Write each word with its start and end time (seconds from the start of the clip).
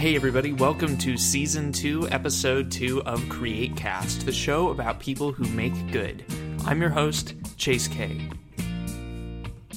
Hey, 0.00 0.16
everybody, 0.16 0.54
welcome 0.54 0.96
to 0.96 1.18
season 1.18 1.72
two, 1.72 2.08
episode 2.08 2.72
two 2.72 3.02
of 3.02 3.28
Create 3.28 3.76
Cast, 3.76 4.24
the 4.24 4.32
show 4.32 4.70
about 4.70 4.98
people 4.98 5.30
who 5.30 5.44
make 5.48 5.74
good. 5.92 6.24
I'm 6.64 6.80
your 6.80 6.88
host, 6.88 7.34
Chase 7.58 7.86
K. 7.86 8.30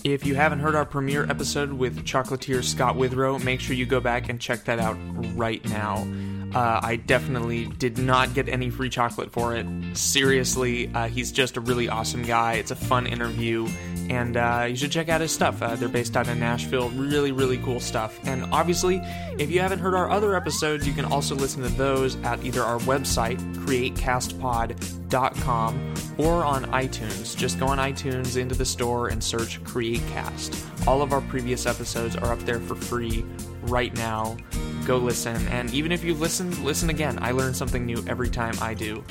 If 0.05 0.25
you 0.25 0.35
haven't 0.35 0.59
heard 0.59 0.75
our 0.75 0.85
premiere 0.85 1.29
episode 1.29 1.73
with 1.73 2.05
chocolatier 2.05 2.63
Scott 2.63 2.95
Witherow, 2.95 3.43
make 3.43 3.59
sure 3.59 3.75
you 3.75 3.85
go 3.85 3.99
back 3.99 4.29
and 4.29 4.39
check 4.39 4.63
that 4.63 4.79
out 4.79 4.95
right 5.35 5.61
now. 5.65 6.07
Uh, 6.53 6.79
I 6.83 6.97
definitely 6.97 7.65
did 7.65 7.97
not 7.97 8.35
get 8.35 8.47
any 8.47 8.69
free 8.69 8.89
chocolate 8.89 9.31
for 9.31 9.55
it. 9.55 9.65
Seriously, 9.97 10.87
uh, 10.93 11.07
he's 11.07 11.31
just 11.31 11.57
a 11.57 11.61
really 11.61 11.89
awesome 11.89 12.21
guy. 12.21 12.53
It's 12.53 12.69
a 12.69 12.75
fun 12.75 13.07
interview, 13.07 13.67
and 14.09 14.37
uh, 14.37 14.67
you 14.69 14.75
should 14.75 14.91
check 14.91 15.09
out 15.09 15.21
his 15.21 15.31
stuff. 15.31 15.63
Uh, 15.63 15.75
they're 15.75 15.89
based 15.89 16.15
out 16.15 16.27
in 16.27 16.39
Nashville. 16.39 16.89
Really, 16.89 17.31
really 17.31 17.57
cool 17.57 17.79
stuff. 17.79 18.19
And 18.27 18.45
obviously, 18.53 19.01
if 19.39 19.49
you 19.49 19.61
haven't 19.61 19.79
heard 19.79 19.95
our 19.95 20.11
other 20.11 20.35
episodes, 20.35 20.87
you 20.87 20.93
can 20.93 21.05
also 21.05 21.33
listen 21.33 21.63
to 21.63 21.69
those 21.69 22.17
at 22.17 22.45
either 22.45 22.61
our 22.61 22.77
website, 22.79 23.39
createcastpod.com, 23.65 25.93
or 26.19 26.43
on 26.43 26.65
iTunes. 26.65 27.35
Just 27.35 27.59
go 27.59 27.65
on 27.65 27.79
iTunes 27.79 28.37
into 28.37 28.53
the 28.53 28.65
store 28.65 29.07
and 29.07 29.23
search 29.23 29.59
CreateCast. 29.63 30.87
All 30.87 31.01
of 31.01 31.13
our 31.13 31.21
previous 31.21 31.65
episodes 31.65 32.15
are 32.15 32.31
up 32.31 32.41
there 32.41 32.59
for 32.59 32.75
free 32.75 33.25
right 33.63 33.95
now 33.95 34.37
go 34.85 34.97
listen. 34.97 35.47
And 35.47 35.73
even 35.73 35.91
if 35.91 36.03
you've 36.03 36.19
listened, 36.19 36.57
listen 36.59 36.89
again. 36.89 37.17
I 37.21 37.31
learn 37.31 37.53
something 37.53 37.85
new 37.85 38.03
every 38.07 38.29
time 38.29 38.55
I 38.61 38.73
do. 38.73 39.03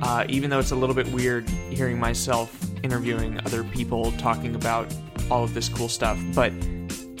Uh, 0.00 0.24
even 0.28 0.48
though 0.50 0.58
it's 0.58 0.70
a 0.70 0.76
little 0.76 0.94
bit 0.94 1.06
weird 1.12 1.48
hearing 1.48 1.98
myself 1.98 2.56
interviewing 2.82 3.38
other 3.44 3.62
people 3.64 4.12
talking 4.12 4.54
about 4.54 4.92
all 5.30 5.44
of 5.44 5.52
this 5.52 5.68
cool 5.68 5.88
stuff. 5.88 6.18
But, 6.34 6.52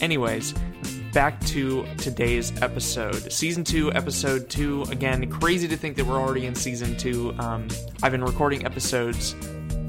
anyways, 0.00 0.54
back 1.12 1.40
to 1.46 1.86
today's 1.98 2.52
episode. 2.62 3.30
Season 3.32 3.64
2, 3.64 3.92
episode 3.92 4.48
2. 4.48 4.84
Again, 4.90 5.28
crazy 5.30 5.68
to 5.68 5.76
think 5.76 5.96
that 5.96 6.06
we're 6.06 6.18
already 6.18 6.46
in 6.46 6.54
season 6.54 6.96
2. 6.96 7.34
Um, 7.38 7.68
I've 8.02 8.12
been 8.12 8.24
recording 8.24 8.64
episodes 8.64 9.34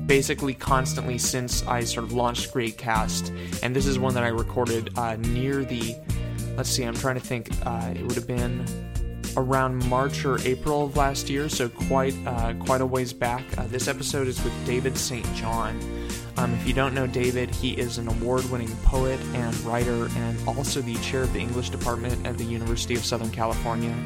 basically 0.05 0.53
constantly 0.53 1.17
since 1.17 1.65
I 1.67 1.85
sort 1.85 2.03
of 2.03 2.11
launched 2.11 2.53
CreateCast, 2.53 3.63
and 3.63 3.73
this 3.73 3.85
is 3.85 3.97
one 3.97 4.13
that 4.15 4.23
I 4.23 4.27
recorded 4.27 4.97
uh, 4.97 5.15
near 5.15 5.63
the 5.63 5.95
let's 6.61 6.69
see, 6.69 6.83
I'm 6.83 6.93
trying 6.93 7.15
to 7.15 7.21
think. 7.21 7.49
Uh, 7.65 7.91
it 7.95 8.03
would 8.03 8.13
have 8.13 8.27
been 8.27 8.63
around 9.35 9.83
March 9.89 10.25
or 10.25 10.37
April 10.41 10.85
of 10.85 10.95
last 10.95 11.27
year, 11.27 11.49
so 11.49 11.67
quite 11.67 12.13
uh, 12.27 12.53
quite 12.59 12.81
a 12.81 12.85
ways 12.85 13.13
back. 13.13 13.41
Uh, 13.57 13.65
this 13.65 13.87
episode 13.87 14.27
is 14.27 14.43
with 14.43 14.53
David 14.63 14.95
St. 14.95 15.25
John. 15.33 15.79
Um, 16.37 16.53
if 16.53 16.67
you 16.67 16.73
don't 16.73 16.93
know 16.93 17.07
David, 17.07 17.49
he 17.49 17.71
is 17.71 17.97
an 17.97 18.07
award-winning 18.07 18.69
poet 18.83 19.19
and 19.33 19.59
writer, 19.61 20.07
and 20.15 20.37
also 20.47 20.81
the 20.81 20.93
chair 20.97 21.23
of 21.23 21.33
the 21.33 21.39
English 21.39 21.71
department 21.71 22.27
at 22.27 22.37
the 22.37 22.43
University 22.43 22.93
of 22.93 23.03
Southern 23.03 23.31
California. 23.31 23.97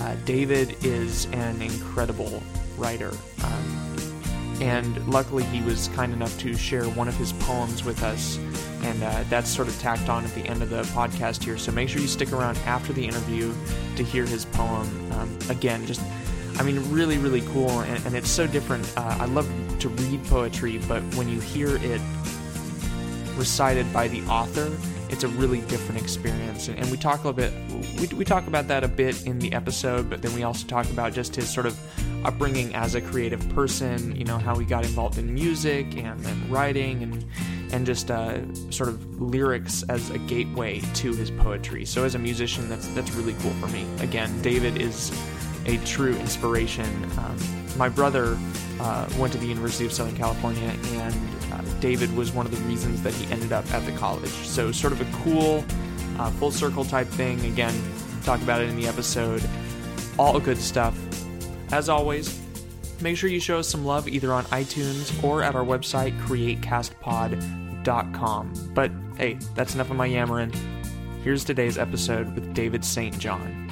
Uh, 0.00 0.16
David 0.24 0.82
is 0.82 1.26
an 1.32 1.60
incredible 1.60 2.42
writer. 2.78 3.10
Um, 3.44 4.62
and 4.62 5.06
luckily, 5.08 5.44
he 5.44 5.60
was 5.60 5.88
kind 5.88 6.14
enough 6.14 6.38
to 6.38 6.56
share 6.56 6.84
one 6.84 7.08
of 7.08 7.16
his 7.16 7.34
poems 7.34 7.84
with 7.84 8.02
us 8.02 8.38
and 8.82 9.02
uh, 9.02 9.24
that's 9.28 9.48
sort 9.48 9.68
of 9.68 9.78
tacked 9.78 10.08
on 10.08 10.24
at 10.24 10.34
the 10.34 10.42
end 10.42 10.62
of 10.62 10.70
the 10.70 10.82
podcast 10.82 11.42
here. 11.42 11.56
So 11.58 11.72
make 11.72 11.88
sure 11.88 12.00
you 12.00 12.08
stick 12.08 12.32
around 12.32 12.58
after 12.58 12.92
the 12.92 13.04
interview 13.04 13.52
to 13.96 14.02
hear 14.02 14.26
his 14.26 14.44
poem. 14.44 15.12
Um, 15.12 15.38
again, 15.48 15.86
just, 15.86 16.00
I 16.58 16.62
mean, 16.62 16.90
really, 16.90 17.18
really 17.18 17.42
cool, 17.52 17.80
and, 17.80 18.04
and 18.06 18.14
it's 18.14 18.30
so 18.30 18.46
different. 18.46 18.90
Uh, 18.96 19.16
I 19.20 19.26
love 19.26 19.48
to 19.80 19.88
read 19.88 20.24
poetry, 20.24 20.78
but 20.88 21.02
when 21.14 21.28
you 21.28 21.40
hear 21.40 21.76
it 21.76 22.00
recited 23.36 23.90
by 23.92 24.08
the 24.08 24.22
author, 24.22 24.70
it's 25.08 25.24
a 25.24 25.28
really 25.28 25.60
different 25.62 26.00
experience. 26.00 26.68
And, 26.68 26.78
and 26.78 26.90
we 26.90 26.96
talk 26.96 27.24
a 27.24 27.28
little 27.28 27.32
bit, 27.32 27.52
we, 28.00 28.06
we 28.16 28.24
talk 28.24 28.46
about 28.46 28.68
that 28.68 28.82
a 28.82 28.88
bit 28.88 29.26
in 29.26 29.38
the 29.38 29.52
episode, 29.52 30.08
but 30.08 30.22
then 30.22 30.34
we 30.34 30.42
also 30.42 30.66
talk 30.66 30.86
about 30.90 31.12
just 31.12 31.36
his 31.36 31.48
sort 31.48 31.66
of 31.66 31.78
upbringing 32.24 32.74
as 32.74 32.94
a 32.94 33.00
creative 33.00 33.46
person, 33.50 34.16
you 34.16 34.24
know, 34.24 34.38
how 34.38 34.56
he 34.56 34.64
got 34.64 34.84
involved 34.84 35.18
in 35.18 35.32
music 35.32 35.86
and, 35.96 36.24
and 36.24 36.50
writing 36.50 37.02
and 37.02 37.24
and 37.72 37.86
just 37.86 38.10
uh, 38.10 38.40
sort 38.70 38.88
of 38.88 39.20
lyrics 39.20 39.82
as 39.84 40.10
a 40.10 40.18
gateway 40.18 40.80
to 40.94 41.12
his 41.14 41.30
poetry. 41.30 41.84
So 41.84 42.04
as 42.04 42.14
a 42.14 42.18
musician, 42.18 42.68
that's 42.68 42.86
that's 42.88 43.10
really 43.12 43.34
cool 43.40 43.52
for 43.52 43.68
me. 43.68 43.86
Again, 44.00 44.40
David 44.42 44.80
is 44.80 45.10
a 45.66 45.78
true 45.78 46.14
inspiration. 46.16 46.86
Um, 47.18 47.36
my 47.76 47.88
brother 47.88 48.38
uh, 48.80 49.08
went 49.18 49.32
to 49.32 49.38
the 49.38 49.46
University 49.46 49.86
of 49.86 49.92
Southern 49.92 50.16
California, 50.16 50.74
and 50.84 51.14
uh, 51.52 51.62
David 51.80 52.14
was 52.14 52.32
one 52.32 52.46
of 52.46 52.52
the 52.52 52.62
reasons 52.68 53.02
that 53.02 53.14
he 53.14 53.30
ended 53.32 53.52
up 53.52 53.68
at 53.72 53.84
the 53.86 53.92
college. 53.92 54.28
So 54.28 54.70
sort 54.72 54.92
of 54.92 55.00
a 55.00 55.24
cool, 55.24 55.64
uh, 56.18 56.30
full 56.32 56.50
circle 56.50 56.84
type 56.84 57.08
thing. 57.08 57.40
Again, 57.46 57.74
talk 58.24 58.42
about 58.42 58.60
it 58.60 58.68
in 58.68 58.76
the 58.76 58.86
episode. 58.86 59.42
All 60.18 60.38
good 60.38 60.58
stuff. 60.58 60.98
As 61.72 61.88
always, 61.88 62.38
make 63.00 63.16
sure 63.16 63.30
you 63.30 63.40
show 63.40 63.58
us 63.58 63.68
some 63.68 63.84
love 63.84 64.06
either 64.08 64.32
on 64.32 64.44
iTunes 64.46 65.22
or 65.24 65.42
at 65.42 65.54
our 65.54 65.64
website, 65.64 66.18
createcastpod.com. 66.20 67.61
But 68.74 68.90
hey, 69.16 69.38
that's 69.54 69.74
enough 69.74 69.90
of 69.90 69.96
my 69.96 70.06
yammering. 70.06 70.52
Here's 71.22 71.44
today's 71.44 71.78
episode 71.78 72.34
with 72.34 72.54
David 72.54 72.84
St. 72.84 73.18
John. 73.18 73.62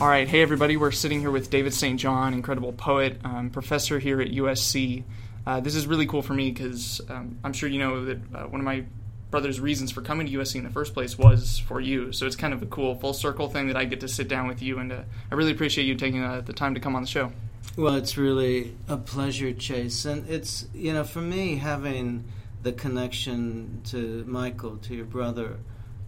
All 0.00 0.06
right, 0.06 0.28
hey 0.28 0.42
everybody, 0.42 0.76
we're 0.76 0.92
sitting 0.92 1.18
here 1.18 1.32
with 1.32 1.50
David 1.50 1.74
St. 1.74 1.98
John, 1.98 2.32
incredible 2.32 2.72
poet, 2.72 3.20
um, 3.24 3.50
professor 3.50 3.98
here 3.98 4.20
at 4.20 4.28
USC. 4.28 5.02
Uh, 5.48 5.60
this 5.60 5.74
is 5.74 5.86
really 5.86 6.04
cool 6.04 6.20
for 6.20 6.34
me 6.34 6.50
because 6.50 7.00
um, 7.08 7.38
I'm 7.42 7.54
sure 7.54 7.70
you 7.70 7.78
know 7.78 8.04
that 8.04 8.18
uh, 8.34 8.42
one 8.48 8.60
of 8.60 8.66
my 8.66 8.84
brother's 9.30 9.58
reasons 9.58 9.90
for 9.90 10.02
coming 10.02 10.26
to 10.26 10.32
USC 10.34 10.56
in 10.56 10.64
the 10.64 10.68
first 10.68 10.92
place 10.92 11.16
was 11.16 11.58
for 11.58 11.80
you. 11.80 12.12
So 12.12 12.26
it's 12.26 12.36
kind 12.36 12.52
of 12.52 12.62
a 12.62 12.66
cool 12.66 12.96
full 12.96 13.14
circle 13.14 13.48
thing 13.48 13.68
that 13.68 13.76
I 13.76 13.86
get 13.86 14.00
to 14.00 14.08
sit 14.08 14.28
down 14.28 14.46
with 14.46 14.60
you, 14.60 14.78
and 14.78 14.92
uh, 14.92 15.00
I 15.30 15.34
really 15.34 15.52
appreciate 15.52 15.86
you 15.86 15.94
taking 15.94 16.22
uh, 16.22 16.42
the 16.42 16.52
time 16.52 16.74
to 16.74 16.80
come 16.80 16.94
on 16.94 17.00
the 17.00 17.08
show. 17.08 17.32
Well, 17.78 17.94
it's 17.94 18.18
really 18.18 18.76
a 18.88 18.98
pleasure, 18.98 19.54
Chase, 19.54 20.04
and 20.04 20.28
it's 20.28 20.66
you 20.74 20.92
know 20.92 21.02
for 21.02 21.22
me 21.22 21.56
having 21.56 22.24
the 22.62 22.72
connection 22.72 23.80
to 23.86 24.26
Michael, 24.26 24.76
to 24.82 24.94
your 24.94 25.06
brother. 25.06 25.56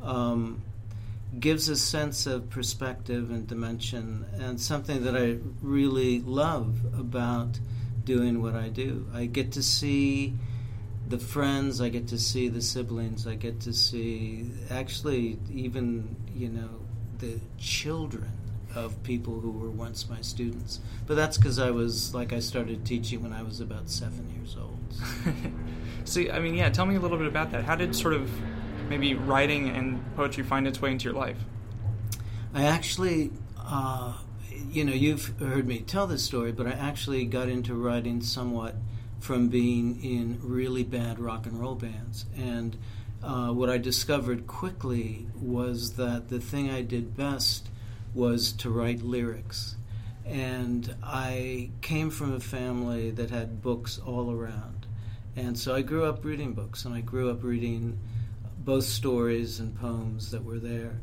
Um, 0.02 0.60
gives 1.38 1.68
a 1.68 1.76
sense 1.76 2.26
of 2.26 2.50
perspective 2.50 3.30
and 3.30 3.46
dimension, 3.46 4.26
and 4.34 4.60
something 4.60 5.04
that 5.04 5.16
I 5.16 5.38
really 5.62 6.20
love 6.20 6.78
about 6.98 7.58
doing 8.10 8.42
what 8.42 8.56
I 8.56 8.70
do. 8.70 9.06
I 9.14 9.26
get 9.26 9.52
to 9.52 9.62
see 9.62 10.34
the 11.08 11.18
friends, 11.18 11.80
I 11.80 11.90
get 11.90 12.08
to 12.08 12.18
see 12.18 12.48
the 12.48 12.60
siblings, 12.60 13.24
I 13.24 13.36
get 13.36 13.60
to 13.60 13.72
see 13.72 14.50
actually 14.68 15.38
even, 15.52 16.16
you 16.34 16.48
know, 16.48 16.80
the 17.18 17.38
children 17.56 18.32
of 18.74 19.00
people 19.04 19.38
who 19.38 19.52
were 19.52 19.70
once 19.70 20.08
my 20.08 20.20
students. 20.22 20.80
But 21.06 21.14
that's 21.14 21.38
because 21.38 21.60
I 21.60 21.70
was, 21.70 22.12
like, 22.12 22.32
I 22.32 22.40
started 22.40 22.84
teaching 22.84 23.22
when 23.22 23.32
I 23.32 23.44
was 23.44 23.60
about 23.60 23.88
seven 23.88 24.28
years 24.36 24.56
old. 24.60 24.78
See, 26.04 26.32
I 26.32 26.40
mean, 26.40 26.56
yeah, 26.56 26.68
tell 26.70 26.86
me 26.86 26.96
a 26.96 27.00
little 27.00 27.18
bit 27.18 27.28
about 27.28 27.52
that. 27.52 27.62
How 27.62 27.76
did 27.76 27.94
sort 27.94 28.14
of 28.14 28.28
maybe 28.88 29.14
writing 29.14 29.68
and 29.68 30.02
poetry 30.16 30.42
find 30.42 30.66
its 30.66 30.82
way 30.82 30.90
into 30.90 31.04
your 31.04 31.14
life? 31.14 31.38
I 32.54 32.64
actually, 32.64 33.30
uh, 33.56 34.14
you 34.72 34.84
know, 34.84 34.92
you've 34.92 35.34
heard 35.40 35.66
me 35.66 35.80
tell 35.80 36.06
this 36.06 36.24
story, 36.24 36.52
but 36.52 36.66
I 36.66 36.72
actually 36.72 37.24
got 37.24 37.48
into 37.48 37.74
writing 37.74 38.22
somewhat 38.22 38.76
from 39.18 39.48
being 39.48 40.02
in 40.02 40.38
really 40.42 40.84
bad 40.84 41.18
rock 41.18 41.46
and 41.46 41.60
roll 41.60 41.74
bands. 41.74 42.24
And 42.36 42.76
uh, 43.22 43.48
what 43.48 43.68
I 43.68 43.78
discovered 43.78 44.46
quickly 44.46 45.26
was 45.34 45.94
that 45.94 46.28
the 46.28 46.40
thing 46.40 46.70
I 46.70 46.82
did 46.82 47.16
best 47.16 47.68
was 48.14 48.52
to 48.52 48.70
write 48.70 49.02
lyrics. 49.02 49.76
And 50.24 50.94
I 51.02 51.70
came 51.80 52.10
from 52.10 52.32
a 52.32 52.40
family 52.40 53.10
that 53.10 53.30
had 53.30 53.60
books 53.60 53.98
all 53.98 54.30
around. 54.30 54.86
And 55.36 55.58
so 55.58 55.74
I 55.74 55.82
grew 55.82 56.04
up 56.04 56.24
reading 56.24 56.54
books, 56.54 56.84
and 56.84 56.94
I 56.94 57.00
grew 57.00 57.30
up 57.30 57.42
reading 57.42 57.98
both 58.58 58.84
stories 58.84 59.58
and 59.58 59.78
poems 59.78 60.30
that 60.30 60.44
were 60.44 60.58
there. 60.58 61.00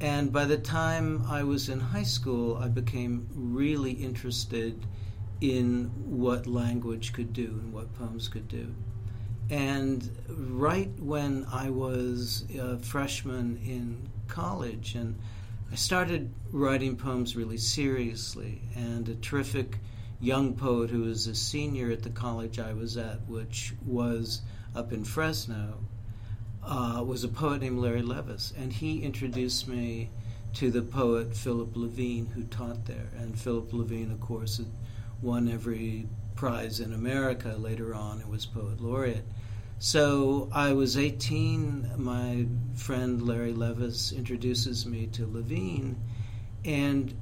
And 0.00 0.30
by 0.32 0.44
the 0.44 0.58
time 0.58 1.24
I 1.26 1.42
was 1.42 1.68
in 1.68 1.80
high 1.80 2.02
school, 2.02 2.56
I 2.56 2.68
became 2.68 3.28
really 3.34 3.92
interested 3.92 4.86
in 5.40 5.90
what 6.04 6.46
language 6.46 7.12
could 7.12 7.32
do 7.32 7.46
and 7.62 7.72
what 7.72 7.94
poems 7.94 8.28
could 8.28 8.48
do. 8.48 8.74
And 9.48 10.10
right 10.28 10.90
when 10.98 11.46
I 11.50 11.70
was 11.70 12.44
a 12.58 12.78
freshman 12.78 13.58
in 13.64 14.08
college, 14.28 14.94
and 14.94 15.18
I 15.70 15.76
started 15.76 16.32
writing 16.50 16.96
poems 16.96 17.36
really 17.36 17.58
seriously, 17.58 18.62
and 18.74 19.08
a 19.08 19.14
terrific 19.14 19.78
young 20.20 20.54
poet 20.54 20.90
who 20.90 21.02
was 21.02 21.26
a 21.26 21.34
senior 21.34 21.90
at 21.90 22.02
the 22.02 22.10
college 22.10 22.58
I 22.58 22.72
was 22.72 22.96
at, 22.96 23.26
which 23.28 23.74
was 23.84 24.42
up 24.74 24.92
in 24.92 25.04
Fresno, 25.04 25.78
uh, 26.66 27.02
was 27.02 27.24
a 27.24 27.28
poet 27.28 27.62
named 27.62 27.78
Larry 27.78 28.02
Levis, 28.02 28.52
and 28.58 28.72
he 28.72 29.02
introduced 29.02 29.68
me 29.68 30.10
to 30.54 30.70
the 30.70 30.82
poet 30.82 31.36
Philip 31.36 31.76
Levine, 31.76 32.26
who 32.26 32.42
taught 32.44 32.86
there. 32.86 33.10
And 33.16 33.38
Philip 33.38 33.72
Levine, 33.72 34.10
of 34.10 34.20
course, 34.20 34.56
had 34.56 34.66
won 35.22 35.48
every 35.48 36.06
prize 36.34 36.80
in 36.80 36.92
America 36.92 37.56
later 37.56 37.94
on 37.94 38.20
and 38.20 38.30
was 38.30 38.46
poet 38.46 38.80
laureate. 38.80 39.24
So 39.78 40.48
I 40.52 40.72
was 40.72 40.96
18. 40.96 41.92
My 41.96 42.46
friend 42.74 43.22
Larry 43.22 43.52
Levis 43.52 44.12
introduces 44.12 44.86
me 44.86 45.06
to 45.08 45.26
Levine, 45.26 45.96
and 46.64 47.14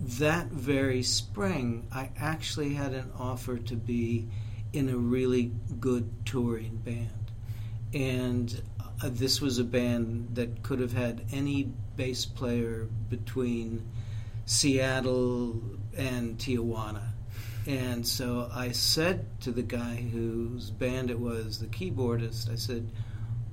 that 0.00 0.46
very 0.46 1.02
spring, 1.02 1.86
I 1.92 2.10
actually 2.16 2.74
had 2.74 2.92
an 2.92 3.10
offer 3.18 3.58
to 3.58 3.74
be 3.74 4.28
in 4.72 4.88
a 4.88 4.96
really 4.96 5.52
good 5.80 6.08
touring 6.24 6.76
band. 6.76 7.32
And 7.92 8.62
uh, 9.02 9.10
this 9.12 9.40
was 9.40 9.58
a 9.58 9.64
band 9.64 10.28
that 10.34 10.62
could 10.62 10.80
have 10.80 10.92
had 10.92 11.24
any 11.32 11.64
bass 11.96 12.24
player 12.24 12.88
between 13.08 13.86
Seattle 14.46 15.60
and 15.96 16.38
Tijuana. 16.38 17.02
And 17.66 18.06
so 18.06 18.48
I 18.52 18.72
said 18.72 19.26
to 19.42 19.50
the 19.50 19.62
guy 19.62 19.96
whose 19.96 20.70
band 20.70 21.10
it 21.10 21.18
was, 21.18 21.58
the 21.58 21.66
keyboardist, 21.66 22.50
I 22.50 22.54
said, 22.54 22.90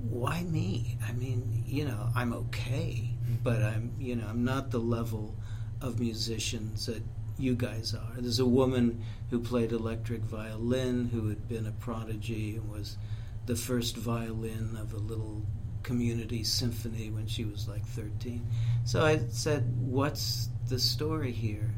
why 0.10 0.44
me? 0.44 0.98
I 1.08 1.12
mean, 1.12 1.64
you 1.66 1.86
know, 1.86 2.10
I'm 2.16 2.34
okay, 2.34 3.10
but 3.44 3.62
I'm, 3.62 3.94
you 4.00 4.16
know, 4.16 4.26
I'm 4.28 4.46
not 4.46 4.72
the 4.72 4.80
level 4.80 5.36
of 5.82 6.00
musicians 6.00 6.86
that 6.86 7.04
you 7.38 7.56
guys 7.56 7.94
are. 7.94 8.14
There's 8.18 8.40
a 8.40 8.46
woman 8.46 9.04
who 9.30 9.40
played 9.40 9.72
electric 9.72 10.22
violin 10.22 11.10
who 11.12 11.28
had 11.28 11.50
been 11.50 11.66
a 11.68 11.72
prodigy 11.72 12.56
and 12.56 12.72
was 12.72 12.98
the 13.46 13.56
first 13.56 13.96
violin 13.98 14.78
of 14.80 14.94
a 14.94 14.98
little 14.98 15.46
community 15.86 16.44
symphony 16.44 17.12
when 17.12 17.28
she 17.28 17.46
was 17.46 17.68
like 17.68 17.86
13. 17.86 18.46
So 18.86 19.06
I 19.06 19.20
said, 19.30 19.72
What's 19.80 20.50
the 20.68 20.80
story 20.80 21.32
here? 21.32 21.70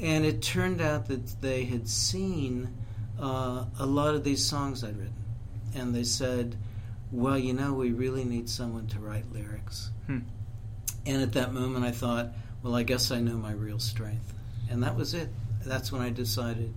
And 0.00 0.24
it 0.24 0.42
turned 0.42 0.80
out 0.80 1.06
that 1.06 1.40
they 1.42 1.64
had 1.64 1.88
seen 1.88 2.74
uh, 3.20 3.66
a 3.78 3.86
lot 3.86 4.14
of 4.14 4.24
these 4.24 4.44
songs 4.44 4.82
I'd 4.82 4.96
written. 4.96 5.24
And 5.74 5.94
they 5.94 6.04
said, 6.04 6.56
Well, 7.10 7.36
you 7.36 7.52
know, 7.52 7.74
we 7.74 7.92
really 7.92 8.24
need 8.24 8.48
someone 8.48 8.86
to 8.88 9.00
write 9.00 9.30
lyrics. 9.32 9.90
Hmm. 10.06 10.20
And 11.04 11.22
at 11.22 11.32
that 11.32 11.52
moment, 11.52 11.84
I 11.84 11.90
thought, 11.90 12.28
Well, 12.62 12.76
I 12.76 12.84
guess 12.84 13.10
I 13.10 13.20
know 13.20 13.36
my 13.36 13.52
real 13.52 13.80
strength. 13.80 14.32
And 14.70 14.84
that 14.84 14.96
was 14.96 15.14
it. 15.14 15.28
That's 15.66 15.90
when 15.90 16.00
I 16.00 16.10
decided 16.10 16.72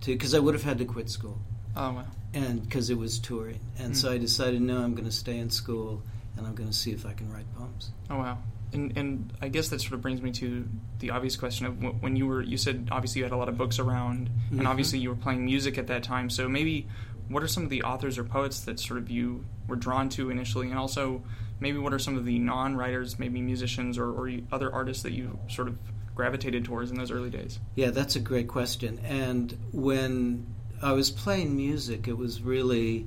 to, 0.00 0.12
because 0.12 0.34
I 0.34 0.38
would 0.38 0.54
have 0.54 0.64
had 0.64 0.78
to 0.78 0.86
quit 0.86 1.10
school. 1.10 1.38
Oh, 1.76 1.92
wow. 1.92 2.06
And 2.36 2.62
because 2.62 2.90
it 2.90 2.98
was 2.98 3.18
touring. 3.18 3.60
And 3.78 3.92
mm. 3.92 3.96
so 3.96 4.12
I 4.12 4.18
decided, 4.18 4.60
no, 4.60 4.78
I'm 4.78 4.94
going 4.94 5.06
to 5.06 5.14
stay 5.14 5.38
in 5.38 5.50
school 5.50 6.02
and 6.36 6.46
I'm 6.46 6.54
going 6.54 6.68
to 6.68 6.76
see 6.76 6.92
if 6.92 7.06
I 7.06 7.12
can 7.12 7.32
write 7.32 7.46
poems. 7.56 7.90
Oh, 8.10 8.18
wow 8.18 8.38
and 8.72 8.96
and 8.96 9.32
I 9.40 9.48
guess 9.48 9.68
that 9.68 9.80
sort 9.80 9.94
of 9.94 10.02
brings 10.02 10.20
me 10.20 10.32
to 10.32 10.68
the 10.98 11.10
obvious 11.10 11.36
question 11.36 11.66
of 11.66 12.02
when 12.02 12.16
you 12.16 12.26
were 12.26 12.42
you 12.42 12.56
said 12.56 12.88
obviously 12.90 13.20
you 13.20 13.24
had 13.24 13.32
a 13.32 13.36
lot 13.36 13.48
of 13.48 13.56
books 13.56 13.78
around 13.78 14.28
mm-hmm. 14.28 14.58
and 14.58 14.68
obviously 14.68 14.98
you 14.98 15.08
were 15.08 15.16
playing 15.16 15.44
music 15.44 15.78
at 15.78 15.86
that 15.88 16.02
time 16.02 16.30
so 16.30 16.48
maybe 16.48 16.86
what 17.28 17.42
are 17.42 17.48
some 17.48 17.64
of 17.64 17.70
the 17.70 17.82
authors 17.82 18.18
or 18.18 18.24
poets 18.24 18.60
that 18.60 18.78
sort 18.78 18.98
of 18.98 19.10
you 19.10 19.44
were 19.68 19.76
drawn 19.76 20.08
to 20.08 20.30
initially 20.30 20.68
and 20.68 20.78
also 20.78 21.22
maybe 21.58 21.78
what 21.78 21.92
are 21.92 21.98
some 21.98 22.16
of 22.16 22.24
the 22.24 22.38
non-writers 22.38 23.18
maybe 23.18 23.40
musicians 23.40 23.98
or, 23.98 24.10
or 24.10 24.30
other 24.52 24.72
artists 24.72 25.02
that 25.02 25.12
you 25.12 25.38
sort 25.48 25.68
of 25.68 25.78
gravitated 26.14 26.64
towards 26.64 26.90
in 26.90 26.96
those 26.96 27.10
early 27.10 27.30
days 27.30 27.58
yeah 27.74 27.90
that's 27.90 28.16
a 28.16 28.20
great 28.20 28.48
question 28.48 28.98
and 29.04 29.56
when 29.72 30.46
I 30.82 30.92
was 30.92 31.10
playing 31.10 31.56
music 31.56 32.08
it 32.08 32.16
was 32.16 32.42
really 32.42 33.06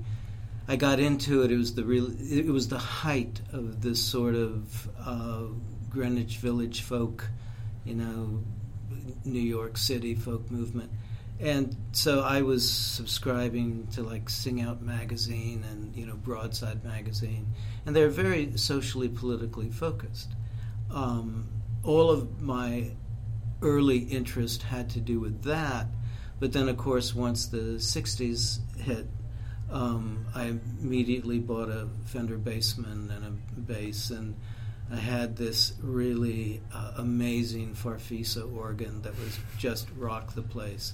I 0.69 0.75
got 0.75 0.99
into 0.99 1.41
it. 1.41 1.51
It 1.51 1.57
was 1.57 1.73
the 1.73 1.83
real. 1.83 2.11
It 2.19 2.45
was 2.45 2.67
the 2.67 2.77
height 2.77 3.41
of 3.51 3.81
this 3.81 3.99
sort 3.99 4.35
of 4.35 4.87
uh, 5.03 5.45
Greenwich 5.89 6.37
Village 6.37 6.81
folk, 6.83 7.27
you 7.83 7.95
know, 7.95 8.43
New 9.25 9.41
York 9.41 9.77
City 9.77 10.13
folk 10.13 10.51
movement, 10.51 10.91
and 11.39 11.75
so 11.91 12.21
I 12.21 12.43
was 12.43 12.69
subscribing 12.69 13.87
to 13.93 14.03
like 14.03 14.29
Sing 14.29 14.61
Out 14.61 14.83
magazine 14.83 15.65
and 15.71 15.95
you 15.95 16.05
know 16.05 16.15
Broadside 16.15 16.83
magazine, 16.83 17.47
and 17.87 17.95
they're 17.95 18.07
very 18.07 18.55
socially 18.55 19.09
politically 19.09 19.71
focused. 19.71 20.29
Um, 20.91 21.49
all 21.83 22.11
of 22.11 22.43
my 22.43 22.91
early 23.63 23.97
interest 23.97 24.61
had 24.61 24.91
to 24.91 24.99
do 24.99 25.19
with 25.19 25.41
that, 25.45 25.87
but 26.39 26.53
then 26.53 26.69
of 26.69 26.77
course 26.77 27.13
once 27.13 27.47
the 27.47 27.77
'60s 27.77 28.59
hit, 28.77 29.07
um, 29.71 30.25
I 30.33 30.45
immediately 30.81 31.39
bought 31.39 31.69
a 31.69 31.87
Fender 32.05 32.37
Bassman 32.37 33.15
and 33.15 33.25
a 33.25 33.59
bass, 33.59 34.09
and 34.09 34.35
I 34.91 34.95
had 34.95 35.35
this 35.35 35.73
really 35.81 36.61
uh, 36.73 36.93
amazing 36.97 37.75
Farfisa 37.75 38.51
organ 38.55 39.01
that 39.03 39.17
was 39.19 39.37
just 39.57 39.87
rock 39.95 40.33
the 40.33 40.41
place. 40.41 40.93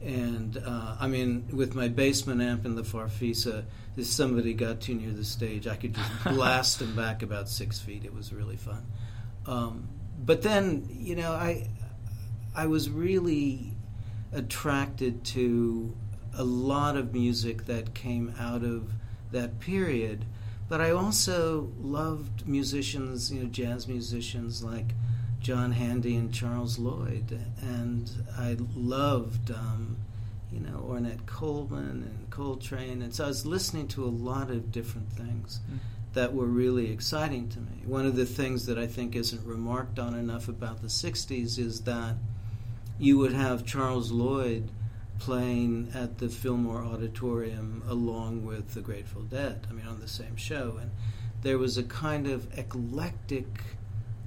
And 0.00 0.56
uh, 0.56 0.96
I 0.98 1.06
mean, 1.06 1.48
with 1.52 1.74
my 1.74 1.88
Bassman 1.88 2.42
amp 2.42 2.64
and 2.64 2.76
the 2.76 2.82
Farfisa, 2.82 3.64
if 3.96 4.06
somebody 4.06 4.54
got 4.54 4.80
too 4.80 4.94
near 4.94 5.12
the 5.12 5.24
stage, 5.24 5.66
I 5.66 5.76
could 5.76 5.94
just 5.94 6.10
blast 6.24 6.78
them 6.78 6.94
back 6.94 7.22
about 7.22 7.48
six 7.48 7.80
feet. 7.80 8.04
It 8.04 8.14
was 8.14 8.32
really 8.32 8.56
fun. 8.56 8.86
Um, 9.46 9.88
but 10.24 10.42
then, 10.42 10.86
you 10.90 11.16
know, 11.16 11.32
I 11.32 11.68
I 12.54 12.66
was 12.66 12.90
really 12.90 13.71
attracted 14.32 15.24
to 15.24 15.94
a 16.34 16.44
lot 16.44 16.96
of 16.96 17.12
music 17.12 17.66
that 17.66 17.94
came 17.94 18.34
out 18.38 18.62
of 18.62 18.90
that 19.30 19.60
period. 19.60 20.24
But 20.68 20.80
I 20.80 20.90
also 20.90 21.70
loved 21.80 22.46
musicians, 22.48 23.30
you 23.30 23.42
know, 23.42 23.48
jazz 23.48 23.86
musicians 23.86 24.64
like 24.64 24.94
John 25.40 25.72
Handy 25.72 26.16
and 26.16 26.32
Charles 26.32 26.78
Lloyd, 26.78 27.38
and 27.60 28.10
I 28.38 28.56
loved, 28.74 29.50
um, 29.50 29.96
you 30.52 30.60
know, 30.60 30.86
Ornette 30.88 31.26
Coleman 31.26 32.04
and 32.04 32.30
Coltrane, 32.30 33.02
and 33.02 33.14
so 33.14 33.24
I 33.24 33.28
was 33.28 33.44
listening 33.44 33.88
to 33.88 34.04
a 34.04 34.06
lot 34.06 34.50
of 34.50 34.70
different 34.70 35.10
things 35.12 35.60
mm. 35.70 35.78
that 36.14 36.32
were 36.32 36.46
really 36.46 36.90
exciting 36.90 37.48
to 37.50 37.58
me. 37.58 37.82
One 37.84 38.06
of 38.06 38.14
the 38.14 38.24
things 38.24 38.66
that 38.66 38.78
I 38.78 38.86
think 38.86 39.16
isn't 39.16 39.44
remarked 39.44 39.98
on 39.98 40.14
enough 40.14 40.48
about 40.48 40.80
the 40.80 40.88
'60s 40.88 41.58
is 41.58 41.82
that 41.82 42.14
you 43.02 43.18
would 43.18 43.32
have 43.32 43.66
Charles 43.66 44.12
Lloyd 44.12 44.70
playing 45.18 45.90
at 45.92 46.18
the 46.18 46.28
Fillmore 46.28 46.84
Auditorium 46.84 47.82
along 47.88 48.46
with 48.46 48.74
the 48.74 48.80
Grateful 48.80 49.22
Dead. 49.22 49.66
I 49.68 49.72
mean, 49.72 49.88
on 49.88 49.98
the 49.98 50.06
same 50.06 50.36
show, 50.36 50.78
and 50.80 50.92
there 51.42 51.58
was 51.58 51.76
a 51.76 51.82
kind 51.82 52.28
of 52.28 52.56
eclectic 52.56 53.48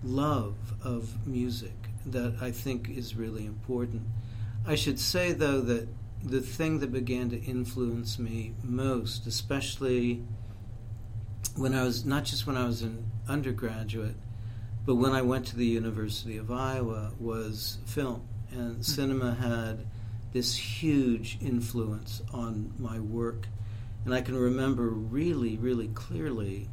love 0.04 0.56
of 0.84 1.26
music 1.26 1.72
that 2.06 2.36
I 2.42 2.52
think 2.52 2.90
is 2.90 3.16
really 3.16 3.46
important. 3.46 4.04
I 4.68 4.76
should 4.76 5.00
say, 5.00 5.32
though, 5.32 5.62
that 5.62 5.88
the 6.22 6.42
thing 6.42 6.80
that 6.80 6.92
began 6.92 7.30
to 7.30 7.42
influence 7.42 8.20
me 8.20 8.56
most, 8.62 9.26
especially 9.26 10.22
when 11.56 11.74
I 11.74 11.84
was 11.84 12.04
not 12.04 12.26
just 12.26 12.46
when 12.46 12.58
I 12.58 12.66
was 12.66 12.82
an 12.82 13.10
undergraduate, 13.30 14.18
but 14.86 14.96
when 14.96 15.14
I 15.14 15.22
went 15.22 15.46
to 15.48 15.56
the 15.56 15.66
University 15.66 16.36
of 16.36 16.52
Iowa, 16.52 17.14
was 17.18 17.78
film. 17.86 18.28
And 18.56 18.86
cinema 18.86 19.34
had 19.34 19.86
this 20.32 20.56
huge 20.56 21.38
influence 21.42 22.22
on 22.34 22.74
my 22.80 23.00
work. 23.00 23.48
And 24.06 24.14
I 24.14 24.22
can 24.22 24.38
remember 24.38 24.90
really, 24.90 25.58
really 25.58 25.90
clearly 25.90 26.70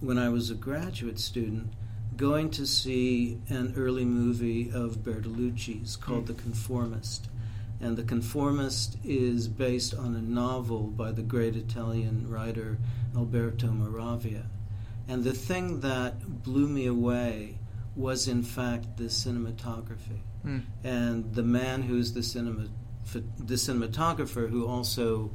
when 0.00 0.16
I 0.16 0.30
was 0.30 0.50
a 0.50 0.54
graduate 0.54 1.18
student 1.18 1.74
going 2.16 2.50
to 2.52 2.66
see 2.66 3.40
an 3.48 3.74
early 3.76 4.06
movie 4.06 4.70
of 4.70 4.98
Bertolucci's 4.98 5.96
called 5.96 6.24
mm. 6.24 6.28
The 6.28 6.34
Conformist. 6.34 7.28
And 7.80 7.96
The 7.96 8.04
Conformist 8.04 8.96
is 9.04 9.48
based 9.48 9.94
on 9.94 10.14
a 10.14 10.22
novel 10.22 10.84
by 10.84 11.12
the 11.12 11.22
great 11.22 11.56
Italian 11.56 12.30
writer 12.30 12.78
Alberto 13.14 13.68
Moravia. 13.68 14.46
And 15.08 15.24
the 15.24 15.32
thing 15.32 15.80
that 15.80 16.42
blew 16.42 16.68
me 16.68 16.86
away 16.86 17.58
was, 17.94 18.28
in 18.28 18.42
fact, 18.42 18.96
the 18.96 19.04
cinematography. 19.04 20.20
Mm. 20.44 20.62
And 20.84 21.34
the 21.34 21.42
man 21.42 21.82
who's 21.82 22.12
the 22.12 22.22
cinema, 22.22 22.68
the 23.12 23.54
cinematographer 23.54 24.48
who 24.48 24.66
also 24.66 25.30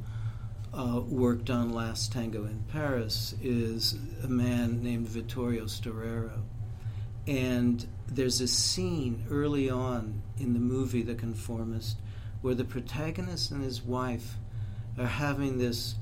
uh, 0.72 1.00
worked 1.06 1.50
on 1.50 1.72
Last 1.72 2.12
Tango 2.12 2.44
in 2.44 2.64
Paris 2.68 3.34
is 3.42 3.96
a 4.22 4.28
man 4.28 4.82
named 4.82 5.08
Vittorio 5.08 5.64
Storaro. 5.64 6.42
And 7.26 7.86
there's 8.06 8.40
a 8.40 8.48
scene 8.48 9.26
early 9.30 9.68
on 9.68 10.22
in 10.38 10.54
the 10.54 10.60
movie 10.60 11.02
The 11.02 11.14
Conformist 11.14 11.98
where 12.40 12.54
the 12.54 12.64
protagonist 12.64 13.50
and 13.50 13.62
his 13.62 13.82
wife 13.82 14.36
are 14.98 15.06
having 15.06 15.58
this 15.58 15.96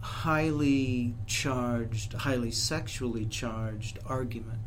highly 0.00 1.14
charged, 1.26 2.12
highly 2.12 2.50
sexually 2.50 3.24
charged 3.24 3.98
argument. 4.06 4.60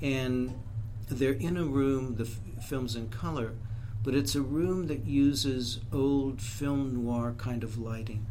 And 0.00 0.54
they're 1.18 1.32
in 1.32 1.56
a 1.56 1.64
room, 1.64 2.16
the 2.16 2.24
f- 2.24 2.64
film's 2.64 2.96
in 2.96 3.08
color, 3.08 3.52
but 4.02 4.14
it's 4.14 4.34
a 4.34 4.42
room 4.42 4.86
that 4.86 5.04
uses 5.04 5.80
old 5.92 6.40
film 6.40 7.04
noir 7.04 7.34
kind 7.36 7.62
of 7.62 7.78
lighting. 7.78 8.26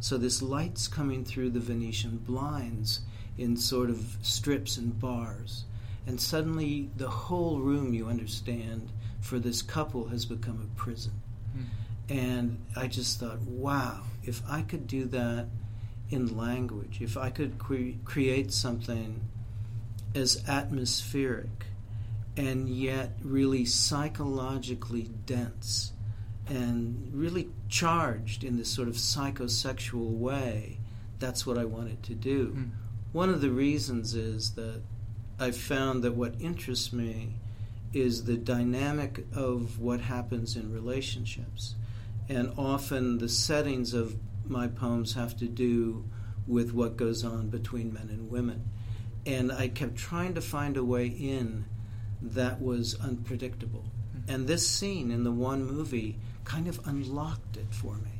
So 0.00 0.18
this 0.18 0.42
light's 0.42 0.86
coming 0.86 1.24
through 1.24 1.50
the 1.50 1.60
Venetian 1.60 2.18
blinds 2.18 3.00
in 3.38 3.56
sort 3.56 3.88
of 3.88 4.18
strips 4.22 4.76
and 4.76 4.98
bars. 5.00 5.64
And 6.06 6.20
suddenly 6.20 6.90
the 6.96 7.08
whole 7.08 7.60
room, 7.60 7.94
you 7.94 8.08
understand, 8.08 8.90
for 9.20 9.38
this 9.38 9.62
couple 9.62 10.08
has 10.08 10.26
become 10.26 10.60
a 10.60 10.78
prison. 10.78 11.22
Mm. 11.56 11.64
And 12.10 12.64
I 12.76 12.86
just 12.86 13.18
thought, 13.18 13.40
wow, 13.40 14.02
if 14.24 14.42
I 14.46 14.60
could 14.62 14.86
do 14.86 15.06
that 15.06 15.46
in 16.10 16.36
language, 16.36 16.98
if 17.00 17.16
I 17.16 17.30
could 17.30 17.58
cre- 17.58 17.96
create 18.04 18.52
something 18.52 19.22
as 20.14 20.44
atmospheric 20.46 21.66
and 22.36 22.68
yet 22.68 23.16
really 23.22 23.64
psychologically 23.64 25.10
dense 25.26 25.92
and 26.48 27.10
really 27.12 27.48
charged 27.68 28.44
in 28.44 28.56
this 28.56 28.68
sort 28.68 28.88
of 28.88 28.94
psychosexual 28.94 30.10
way, 30.10 30.78
that's 31.18 31.46
what 31.46 31.56
I 31.56 31.64
wanted 31.64 32.02
to 32.04 32.14
do. 32.14 32.48
Mm. 32.48 32.70
One 33.12 33.30
of 33.30 33.40
the 33.40 33.50
reasons 33.50 34.14
is 34.14 34.54
that 34.54 34.82
I 35.38 35.52
found 35.52 36.02
that 36.02 36.14
what 36.14 36.40
interests 36.40 36.92
me 36.92 37.34
is 37.92 38.24
the 38.24 38.36
dynamic 38.36 39.24
of 39.34 39.78
what 39.78 40.00
happens 40.00 40.56
in 40.56 40.72
relationships. 40.72 41.76
And 42.28 42.52
often 42.56 43.18
the 43.18 43.28
settings 43.28 43.94
of 43.94 44.16
my 44.46 44.66
poems 44.66 45.14
have 45.14 45.36
to 45.38 45.46
do 45.46 46.04
with 46.46 46.72
what 46.72 46.96
goes 46.96 47.24
on 47.24 47.48
between 47.48 47.92
men 47.92 48.08
and 48.10 48.30
women. 48.30 48.68
And 49.24 49.52
I 49.52 49.68
kept 49.68 49.96
trying 49.96 50.34
to 50.34 50.40
find 50.40 50.76
a 50.76 50.84
way 50.84 51.06
in 51.06 51.64
that 52.32 52.60
was 52.60 52.98
unpredictable. 53.00 53.84
Mm-hmm. 54.16 54.34
And 54.34 54.46
this 54.46 54.66
scene 54.68 55.10
in 55.10 55.24
the 55.24 55.32
one 55.32 55.64
movie 55.64 56.18
kind 56.44 56.68
of 56.68 56.80
unlocked 56.86 57.56
it 57.56 57.72
for 57.72 57.94
me. 57.96 58.10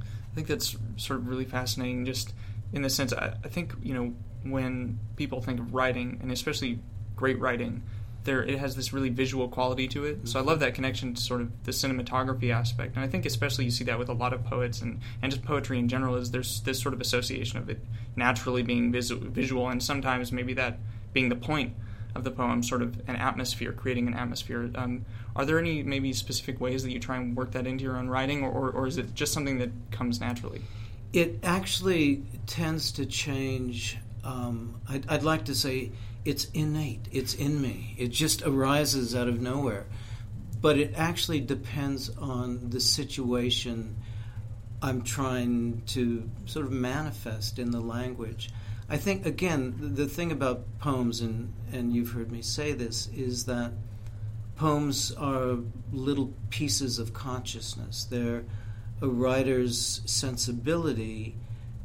I 0.00 0.34
think 0.34 0.46
that's 0.48 0.76
sort 0.96 1.18
of 1.20 1.28
really 1.28 1.44
fascinating, 1.44 2.04
just 2.04 2.34
in 2.72 2.82
the 2.82 2.90
sense, 2.90 3.12
I, 3.12 3.34
I 3.44 3.48
think, 3.48 3.72
you 3.82 3.94
know, 3.94 4.14
when 4.42 4.98
people 5.16 5.40
think 5.40 5.60
of 5.60 5.74
writing, 5.74 6.18
and 6.22 6.30
especially 6.30 6.78
great 7.16 7.38
writing, 7.40 7.82
there 8.24 8.42
it 8.42 8.58
has 8.58 8.76
this 8.76 8.92
really 8.92 9.08
visual 9.08 9.48
quality 9.48 9.88
to 9.88 10.04
it. 10.04 10.28
So 10.28 10.38
I 10.38 10.42
love 10.42 10.60
that 10.60 10.74
connection 10.74 11.14
to 11.14 11.22
sort 11.22 11.40
of 11.40 11.64
the 11.64 11.70
cinematography 11.70 12.52
aspect, 12.52 12.96
and 12.96 13.04
I 13.04 13.08
think 13.08 13.24
especially 13.24 13.64
you 13.64 13.70
see 13.70 13.84
that 13.84 13.98
with 13.98 14.08
a 14.08 14.12
lot 14.12 14.32
of 14.32 14.44
poets 14.44 14.82
and 14.82 15.00
and 15.22 15.32
just 15.32 15.44
poetry 15.44 15.78
in 15.78 15.88
general 15.88 16.16
is 16.16 16.32
there's 16.32 16.60
this 16.62 16.80
sort 16.80 16.92
of 16.92 17.00
association 17.00 17.58
of 17.58 17.70
it 17.70 17.80
naturally 18.16 18.62
being 18.62 18.92
visual, 18.92 19.68
and 19.68 19.82
sometimes 19.82 20.32
maybe 20.32 20.54
that 20.54 20.78
being 21.12 21.28
the 21.28 21.36
point 21.36 21.74
of 22.16 22.24
the 22.24 22.30
poem, 22.30 22.62
sort 22.62 22.82
of 22.82 23.00
an 23.08 23.16
atmosphere, 23.16 23.72
creating 23.72 24.06
an 24.08 24.14
atmosphere. 24.14 24.70
Um, 24.74 25.04
are 25.34 25.44
there 25.44 25.58
any 25.58 25.82
maybe 25.82 26.12
specific 26.12 26.60
ways 26.60 26.82
that 26.82 26.92
you 26.92 26.98
try 26.98 27.16
and 27.16 27.36
work 27.36 27.52
that 27.52 27.66
into 27.66 27.84
your 27.84 27.96
own 27.96 28.08
writing, 28.08 28.42
or, 28.42 28.50
or, 28.50 28.70
or 28.70 28.86
is 28.86 28.98
it 28.98 29.14
just 29.14 29.32
something 29.32 29.58
that 29.58 29.70
comes 29.90 30.20
naturally? 30.20 30.62
It 31.12 31.40
actually 31.42 32.22
tends 32.46 32.92
to 32.92 33.06
change. 33.06 33.98
Um, 34.24 34.80
I'd, 34.88 35.08
I'd 35.08 35.22
like 35.22 35.44
to 35.46 35.54
say 35.54 35.92
it's 36.24 36.46
innate, 36.46 37.06
it's 37.12 37.34
in 37.34 37.60
me, 37.60 37.94
it 37.98 38.08
just 38.08 38.42
arises 38.42 39.14
out 39.14 39.28
of 39.28 39.40
nowhere. 39.40 39.86
But 40.60 40.78
it 40.78 40.94
actually 40.96 41.40
depends 41.40 42.10
on 42.16 42.70
the 42.70 42.80
situation 42.80 43.96
I'm 44.82 45.02
trying 45.02 45.82
to 45.88 46.28
sort 46.46 46.66
of 46.66 46.72
manifest 46.72 47.58
in 47.58 47.70
the 47.70 47.80
language. 47.80 48.50
I 48.88 48.96
think, 48.96 49.26
again, 49.26 49.74
the 49.94 50.06
thing 50.06 50.30
about 50.30 50.78
poems, 50.78 51.20
and, 51.20 51.52
and 51.72 51.92
you've 51.92 52.12
heard 52.12 52.30
me 52.30 52.42
say 52.42 52.72
this, 52.72 53.08
is 53.08 53.46
that 53.46 53.72
poems 54.56 55.12
are 55.12 55.58
little 55.92 56.32
pieces 56.50 56.98
of 56.98 57.12
consciousness. 57.12 58.04
They're 58.04 58.44
a 59.02 59.08
writer's 59.08 60.02
sensibility 60.06 61.36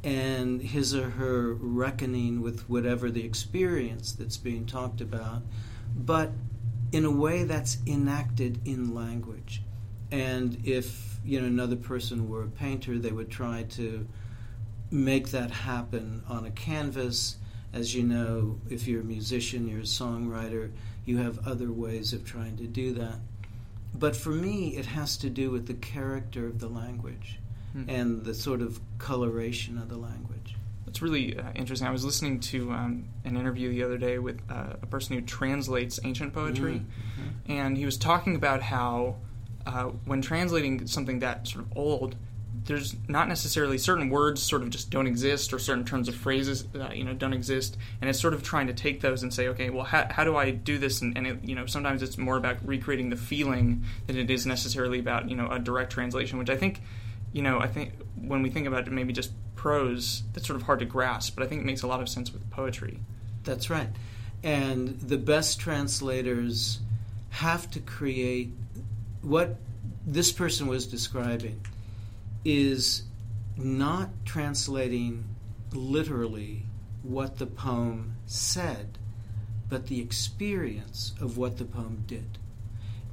and 0.04 0.62
his 0.62 0.96
or 0.96 1.12
her 1.12 1.54
reckoning 1.54 2.42
with 2.42 2.70
whatever 2.70 3.12
the 3.12 3.26
experience 3.26 4.14
that's 4.14 4.38
being 4.38 4.66
talked 4.66 5.02
about, 5.02 5.44
but 5.96 6.32
in 6.92 7.06
a 7.06 7.12
way 7.12 7.44
that's 7.44 7.78
enacted 7.86 8.60
in 8.66 8.94
language. 8.94 9.62
And 10.12 10.58
if 10.64 11.20
you 11.24 11.40
know 11.40 11.48
another 11.48 11.76
person 11.76 12.30
were 12.30 12.44
a 12.44 12.48
painter, 12.48 12.98
they 12.98 13.12
would 13.12 13.30
try 13.30 13.64
to 13.64 14.08
make 14.92 15.30
that 15.30 15.50
happen 15.52 16.24
on 16.28 16.46
a 16.46 16.52
canvas. 16.52 17.38
As 17.74 17.96
you 17.96 18.04
know, 18.04 18.60
if 18.70 18.88
you're 18.88 19.02
a 19.02 19.06
musician, 19.06 19.68
you're 19.68 19.80
a 19.80 19.84
songwriter, 19.84 20.72
you 21.06 21.18
have 21.18 21.48
other 21.48 21.72
ways 21.72 22.12
of 22.14 22.26
trying 22.26 22.58
to 22.58 22.68
do 22.68 22.94
that. 22.94 23.16
But 23.94 24.16
for 24.16 24.30
me, 24.30 24.76
it 24.76 24.86
has 24.86 25.18
to 25.18 25.30
do 25.30 25.50
with 25.52 25.68
the 25.68 25.74
character 25.74 26.48
of 26.48 26.60
the 26.60 26.68
language 26.68 27.40
mm-hmm. 27.76 27.90
and 27.90 28.24
the 28.24 28.34
sort 28.34 28.62
of 28.62 28.80
coloration 28.98 29.78
of 29.78 29.90
the 29.90 29.98
language. 29.98 30.56
It's 30.88 31.02
really 31.02 31.38
uh, 31.38 31.52
interesting. 31.56 31.88
I 31.88 31.92
was 31.92 32.04
listening 32.04 32.42
to 32.42 32.72
um, 32.72 33.06
an 33.24 33.38
interview 33.38 33.70
the 33.70 33.84
other 33.84 33.98
day 33.98 34.20
with 34.20 34.42
uh, 34.50 34.74
a 34.82 34.86
person 34.86 35.16
who 35.16 35.22
translates 35.22 36.00
ancient 36.04 36.34
poetry, 36.34 36.82
mm-hmm. 36.82 37.52
and 37.52 37.78
he 37.78 37.86
was 37.86 37.98
talking 37.98 38.36
about 38.36 38.62
how 38.62 39.16
uh, 39.66 39.86
when 40.06 40.22
translating 40.22 40.86
something 40.88 41.20
that 41.20 41.48
sort 41.48 41.66
of 41.66 41.78
old, 41.78 42.16
there's 42.66 42.96
not 43.08 43.28
necessarily 43.28 43.78
certain 43.78 44.10
words 44.10 44.42
sort 44.42 44.62
of 44.62 44.70
just 44.70 44.90
don't 44.90 45.08
exist 45.08 45.52
or 45.52 45.60
certain 45.60 45.84
terms 45.84 46.08
of 46.08 46.16
phrases 46.16 46.68
uh, 46.76 46.90
you 46.94 47.04
know 47.04 47.14
don't 47.14 47.34
exist 47.34 47.78
and 48.00 48.10
it's 48.10 48.20
sort 48.20 48.34
of 48.34 48.44
trying 48.44 48.68
to 48.68 48.74
take 48.74 49.02
those 49.02 49.24
and 49.24 49.34
say 49.34 49.48
okay 49.48 49.70
well 49.70 49.84
how, 49.84 50.08
how 50.12 50.24
do 50.24 50.36
i 50.38 50.52
do 50.52 50.78
this 50.78 51.02
and, 51.02 51.18
and 51.18 51.26
it, 51.26 51.44
you 51.44 51.56
know 51.56 51.66
sometimes 51.66 52.04
it's 52.04 52.18
more 52.18 52.38
about 52.38 52.58
recreating 52.66 53.10
the 53.10 53.16
feeling 53.16 53.84
than 54.08 54.18
it 54.18 54.30
is 54.30 54.46
necessarily 54.46 55.00
about 55.00 55.30
you 55.30 55.36
know 55.36 55.50
a 55.50 55.60
direct 55.60 55.92
translation 55.92 56.38
which 56.38 56.50
i 56.50 56.56
think 56.56 56.82
you 57.34 57.42
know, 57.42 57.60
I 57.60 57.68
think 57.68 57.94
when 58.16 58.42
we 58.42 58.50
think 58.50 58.68
about 58.68 58.88
it, 58.88 58.92
maybe 58.92 59.14
just 59.14 59.32
prose, 59.56 60.24
that's 60.34 60.48
sort 60.48 60.58
of 60.58 60.64
hard 60.64 60.80
to 60.80 60.86
grasp, 60.86 61.36
but 61.36 61.44
I 61.44 61.48
think 61.48 61.62
it 61.62 61.66
makes 61.66 61.84
a 61.84 61.88
lot 61.88 62.02
of 62.02 62.10
sense 62.10 62.32
with 62.34 62.50
poetry. 62.50 63.00
That's 63.44 63.70
right. 63.70 63.90
And 64.44 65.00
the 65.00 65.18
best 65.18 65.60
translators 65.60 66.80
have 67.30 67.70
to 67.72 67.80
create 67.80 68.52
what 69.22 69.56
this 70.06 70.32
person 70.32 70.68
was 70.68 70.88
describing 70.88 71.62
is 72.44 73.04
not 73.58 74.10
translating 74.26 75.36
literally 75.74 76.64
what 77.04 77.38
the 77.38 77.46
poem 77.46 78.16
said, 78.26 78.98
but 79.70 79.88
the 79.88 80.02
experience 80.02 81.14
of 81.20 81.38
what 81.38 81.58
the 81.58 81.66
poem 81.66 82.04
did 82.08 82.38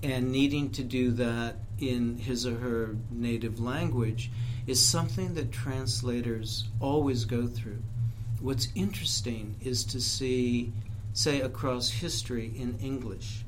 and 0.03 0.31
needing 0.31 0.71
to 0.71 0.85
do 0.85 1.11
that 1.13 1.57
in 1.79 2.19
his 2.19 2.47
or 2.47 2.57
her 2.59 2.97
native 3.11 3.61
language 3.61 4.31
is 4.67 4.85
something 4.85 5.35
that 5.35 5.51
translators 5.51 6.69
always 6.81 7.25
go 7.25 7.47
through. 7.47 7.83
What's 8.41 8.69
interesting 8.75 9.57
is 9.61 9.85
to 9.87 10.01
see, 10.01 10.73
say, 11.13 11.41
across 11.41 11.91
history 11.91 12.53
in 12.57 12.79
English, 12.79 13.45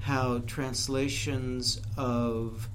how 0.00 0.38
translations 0.46 1.80
of 1.96 2.68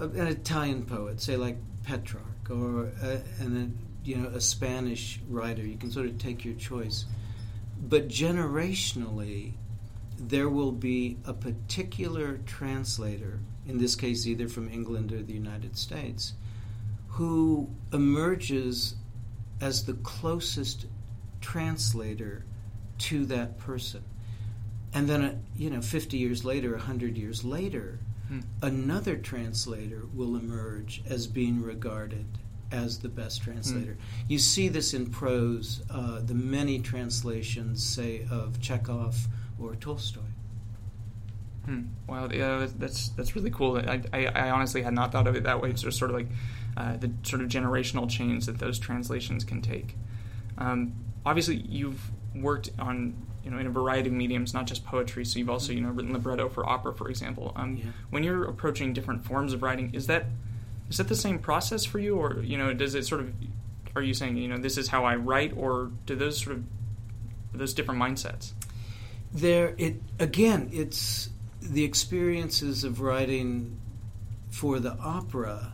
an 0.00 0.26
Italian 0.26 0.84
poet, 0.84 1.20
say 1.20 1.36
like 1.36 1.56
Petrarch, 1.84 2.50
or 2.50 2.92
a, 3.02 3.22
an, 3.40 3.74
a, 4.04 4.08
you 4.08 4.16
know 4.16 4.28
a 4.28 4.40
Spanish 4.40 5.20
writer, 5.28 5.62
you 5.62 5.76
can 5.76 5.90
sort 5.90 6.06
of 6.06 6.18
take 6.18 6.44
your 6.44 6.54
choice, 6.54 7.04
but 7.80 8.08
generationally 8.08 9.54
there 10.18 10.48
will 10.48 10.72
be 10.72 11.18
a 11.24 11.32
particular 11.32 12.38
translator, 12.46 13.40
in 13.66 13.78
this 13.78 13.96
case 13.96 14.26
either 14.26 14.48
from 14.48 14.68
England 14.70 15.12
or 15.12 15.22
the 15.22 15.32
United 15.32 15.76
States, 15.76 16.34
who 17.08 17.68
emerges 17.92 18.94
as 19.60 19.84
the 19.84 19.94
closest 19.94 20.86
translator 21.40 22.44
to 22.98 23.26
that 23.26 23.58
person. 23.58 24.02
And 24.92 25.08
then, 25.08 25.22
uh, 25.22 25.34
you 25.56 25.70
know, 25.70 25.80
50 25.80 26.16
years 26.16 26.44
later, 26.44 26.72
100 26.72 27.18
years 27.18 27.44
later, 27.44 27.98
hmm. 28.28 28.40
another 28.62 29.16
translator 29.16 30.02
will 30.14 30.36
emerge 30.36 31.02
as 31.08 31.26
being 31.26 31.62
regarded 31.62 32.26
as 32.72 32.98
the 32.98 33.08
best 33.08 33.42
translator. 33.42 33.92
Hmm. 33.92 34.26
You 34.28 34.38
see 34.38 34.68
this 34.68 34.94
in 34.94 35.10
prose, 35.10 35.82
uh, 35.90 36.20
the 36.20 36.34
many 36.34 36.80
translations, 36.80 37.84
say, 37.84 38.26
of 38.30 38.60
Chekhov 38.60 39.28
or 39.60 39.74
Tolstoy. 39.76 40.20
Hmm. 41.64 41.82
Wow, 42.06 42.28
yeah, 42.30 42.66
that's 42.78 43.08
that's 43.10 43.34
really 43.34 43.50
cool. 43.50 43.78
I, 43.78 44.02
I, 44.12 44.26
I, 44.26 44.50
honestly 44.50 44.82
had 44.82 44.92
not 44.92 45.12
thought 45.12 45.26
of 45.26 45.34
it 45.34 45.44
that 45.44 45.62
way. 45.62 45.70
It's 45.70 45.80
just 45.80 45.98
sort 45.98 46.10
of 46.10 46.16
like 46.18 46.26
uh, 46.76 46.98
the 46.98 47.10
sort 47.22 47.40
of 47.40 47.48
generational 47.48 48.08
change 48.08 48.44
that 48.46 48.58
those 48.58 48.78
translations 48.78 49.44
can 49.44 49.62
take. 49.62 49.96
Um, 50.58 50.92
obviously, 51.24 51.56
you've 51.56 52.10
worked 52.34 52.70
on 52.78 53.14
you 53.44 53.50
know 53.50 53.58
in 53.58 53.66
a 53.66 53.70
variety 53.70 54.08
of 54.08 54.14
mediums, 54.14 54.54
not 54.54 54.66
just 54.66 54.84
poetry. 54.84 55.24
So 55.24 55.38
you've 55.38 55.50
also 55.50 55.72
you 55.72 55.80
know 55.80 55.90
written 55.90 56.12
libretto 56.12 56.48
for 56.48 56.68
opera, 56.68 56.94
for 56.94 57.08
example. 57.08 57.52
Um, 57.56 57.76
yeah. 57.76 57.84
When 58.10 58.22
you're 58.22 58.44
approaching 58.44 58.92
different 58.92 59.24
forms 59.24 59.52
of 59.52 59.62
writing, 59.62 59.94
is 59.94 60.06
that 60.06 60.26
is 60.88 60.98
that 60.98 61.08
the 61.08 61.16
same 61.16 61.38
process 61.38 61.84
for 61.84 61.98
you, 61.98 62.16
or 62.16 62.40
you 62.42 62.58
know, 62.58 62.72
does 62.74 62.94
it 62.94 63.06
sort 63.06 63.20
of 63.20 63.32
are 63.96 64.02
you 64.02 64.14
saying 64.14 64.36
you 64.36 64.48
know 64.48 64.58
this 64.58 64.76
is 64.76 64.88
how 64.88 65.04
I 65.04 65.16
write, 65.16 65.56
or 65.56 65.90
do 66.06 66.14
those 66.16 66.42
sort 66.42 66.56
of 66.56 66.64
those 67.52 67.74
different 67.74 68.00
mindsets? 68.00 68.52
there 69.34 69.74
it 69.78 70.00
again 70.20 70.70
it's 70.72 71.28
the 71.60 71.82
experiences 71.82 72.84
of 72.84 73.00
writing 73.00 73.78
for 74.48 74.78
the 74.78 74.92
opera 74.98 75.72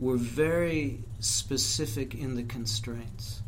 were 0.00 0.16
very 0.16 1.00
specific 1.20 2.14
in 2.14 2.34
the 2.34 2.42
constraints. 2.42 3.42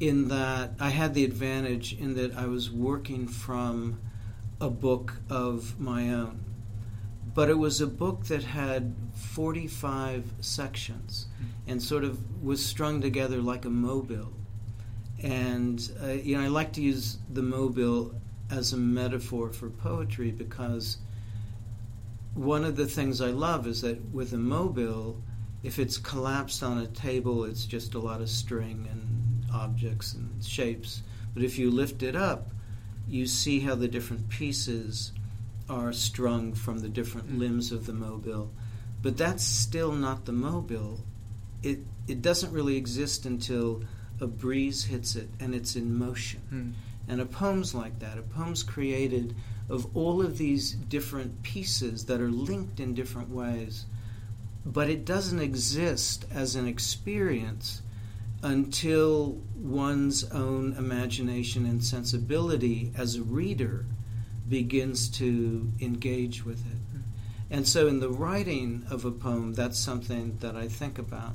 In 0.00 0.28
that 0.28 0.72
I 0.78 0.90
had 0.90 1.14
the 1.14 1.24
advantage 1.24 1.92
in 1.92 2.14
that 2.14 2.36
I 2.36 2.46
was 2.46 2.70
working 2.70 3.26
from 3.26 4.00
a 4.60 4.70
book 4.70 5.14
of 5.28 5.78
my 5.78 6.10
own. 6.10 6.44
But 7.34 7.50
it 7.50 7.58
was 7.58 7.80
a 7.80 7.86
book 7.86 8.26
that 8.26 8.42
had 8.42 8.94
45 9.14 10.32
sections 10.40 11.26
and 11.66 11.82
sort 11.82 12.04
of 12.04 12.42
was 12.42 12.64
strung 12.64 13.00
together 13.00 13.40
like 13.40 13.64
a 13.64 13.70
mobile. 13.70 14.32
And, 15.22 15.90
uh, 16.02 16.08
you 16.08 16.36
know, 16.36 16.44
I 16.44 16.48
like 16.48 16.72
to 16.74 16.80
use 16.80 17.18
the 17.30 17.42
mobile 17.42 18.14
as 18.50 18.72
a 18.72 18.76
metaphor 18.76 19.50
for 19.50 19.68
poetry 19.68 20.30
because 20.30 20.98
one 22.34 22.64
of 22.64 22.76
the 22.76 22.86
things 22.86 23.20
I 23.20 23.30
love 23.30 23.66
is 23.66 23.82
that 23.82 24.00
with 24.12 24.32
a 24.32 24.38
mobile, 24.38 25.20
if 25.62 25.78
it's 25.78 25.98
collapsed 25.98 26.62
on 26.62 26.78
a 26.78 26.86
table, 26.86 27.44
it's 27.44 27.66
just 27.66 27.94
a 27.94 27.98
lot 27.98 28.20
of 28.20 28.30
string 28.30 28.88
and 28.90 29.17
objects 29.52 30.14
and 30.14 30.42
shapes. 30.44 31.02
But 31.34 31.42
if 31.42 31.58
you 31.58 31.70
lift 31.70 32.02
it 32.02 32.16
up, 32.16 32.50
you 33.08 33.26
see 33.26 33.60
how 33.60 33.74
the 33.74 33.88
different 33.88 34.28
pieces 34.28 35.12
are 35.68 35.92
strung 35.92 36.54
from 36.54 36.78
the 36.80 36.88
different 36.88 37.30
mm. 37.30 37.38
limbs 37.38 37.72
of 37.72 37.86
the 37.86 37.92
mobile. 37.92 38.50
But 39.02 39.16
that's 39.16 39.44
still 39.44 39.92
not 39.92 40.24
the 40.24 40.32
mobile. 40.32 41.00
It 41.62 41.80
it 42.06 42.22
doesn't 42.22 42.52
really 42.52 42.76
exist 42.76 43.26
until 43.26 43.82
a 44.20 44.26
breeze 44.26 44.84
hits 44.84 45.14
it 45.14 45.28
and 45.38 45.54
it's 45.54 45.76
in 45.76 45.98
motion. 45.98 46.40
Mm. 46.52 46.72
And 47.10 47.20
a 47.20 47.26
poem's 47.26 47.74
like 47.74 47.98
that. 48.00 48.18
A 48.18 48.22
poem's 48.22 48.62
created 48.62 49.34
of 49.68 49.94
all 49.96 50.22
of 50.22 50.38
these 50.38 50.72
different 50.72 51.42
pieces 51.42 52.06
that 52.06 52.20
are 52.20 52.30
linked 52.30 52.80
in 52.80 52.94
different 52.94 53.30
ways, 53.30 53.84
but 54.64 54.88
it 54.88 55.04
doesn't 55.04 55.40
exist 55.40 56.24
as 56.32 56.56
an 56.56 56.66
experience 56.66 57.82
until 58.42 59.40
one's 59.56 60.24
own 60.30 60.74
imagination 60.74 61.66
and 61.66 61.82
sensibility 61.82 62.92
as 62.96 63.16
a 63.16 63.22
reader 63.22 63.84
begins 64.48 65.08
to 65.08 65.72
engage 65.80 66.44
with 66.44 66.60
it. 66.60 66.78
And 67.50 67.66
so, 67.66 67.88
in 67.88 68.00
the 68.00 68.10
writing 68.10 68.84
of 68.90 69.04
a 69.04 69.10
poem, 69.10 69.54
that's 69.54 69.78
something 69.78 70.36
that 70.40 70.54
I 70.54 70.68
think 70.68 70.98
about. 70.98 71.32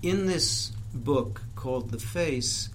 In 0.00 0.26
this 0.26 0.72
book 0.94 1.42
called 1.56 1.90
The 1.90 1.98
Face, 1.98 2.68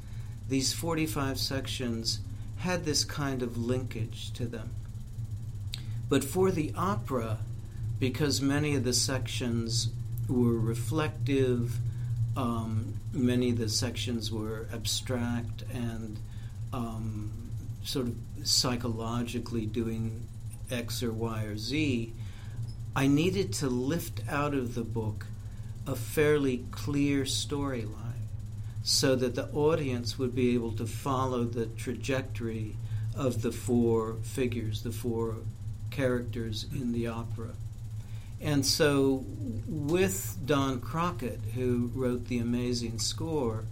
these 0.50 0.74
45 0.74 1.40
sections 1.40 2.20
had 2.58 2.86
this 2.86 3.06
kind 3.06 3.42
of 3.42 3.58
linkage 3.58 4.32
to 4.34 4.46
them. 4.46 4.72
But 6.10 6.24
for 6.24 6.52
the 6.52 6.74
opera, 6.76 7.40
because 8.00 8.42
many 8.42 8.76
of 8.76 8.84
the 8.84 8.94
sections 8.94 9.90
were 10.28 10.58
reflective, 10.58 11.80
um, 12.38 12.94
many 13.12 13.50
of 13.50 13.58
the 13.58 13.68
sections 13.68 14.32
were 14.32 14.68
abstract 14.72 15.64
and 15.74 16.20
um, 16.72 17.50
sort 17.84 18.08
of 18.08 18.16
psychologically 18.44 19.66
doing 19.66 20.28
X 20.70 21.02
or 21.02 21.12
Y 21.12 21.44
or 21.44 21.58
Z, 21.58 22.14
I 22.96 23.08
needed 23.08 23.54
to 23.54 23.68
lift 23.68 24.22
out 24.30 24.54
of 24.54 24.76
the 24.76 24.84
book 24.84 25.26
a 25.88 25.96
fairly 25.96 26.66
clear 26.70 27.24
storyline 27.24 28.04
so 28.84 29.16
that 29.16 29.34
the 29.34 29.50
audience 29.50 30.20
would 30.20 30.36
be 30.36 30.54
able 30.54 30.74
to 30.74 30.86
follow 30.86 31.44
the 31.44 31.66
trajectory 31.66 32.76
of 33.16 33.42
the 33.42 33.52
four 33.52 34.18
figures, 34.22 34.84
the 34.84 34.92
four 34.92 35.38
characters 35.90 36.68
in 36.72 36.92
the 36.92 37.08
opera. 37.08 37.50
And 38.40 38.66
so, 38.66 39.26
with 39.68 40.38
Don 40.46 40.80
Crockett, 40.80 41.40
who 41.56 41.92
wrote 41.96 42.28
the 42.28 42.38
amazing 42.38 43.00
score, 43.00 43.66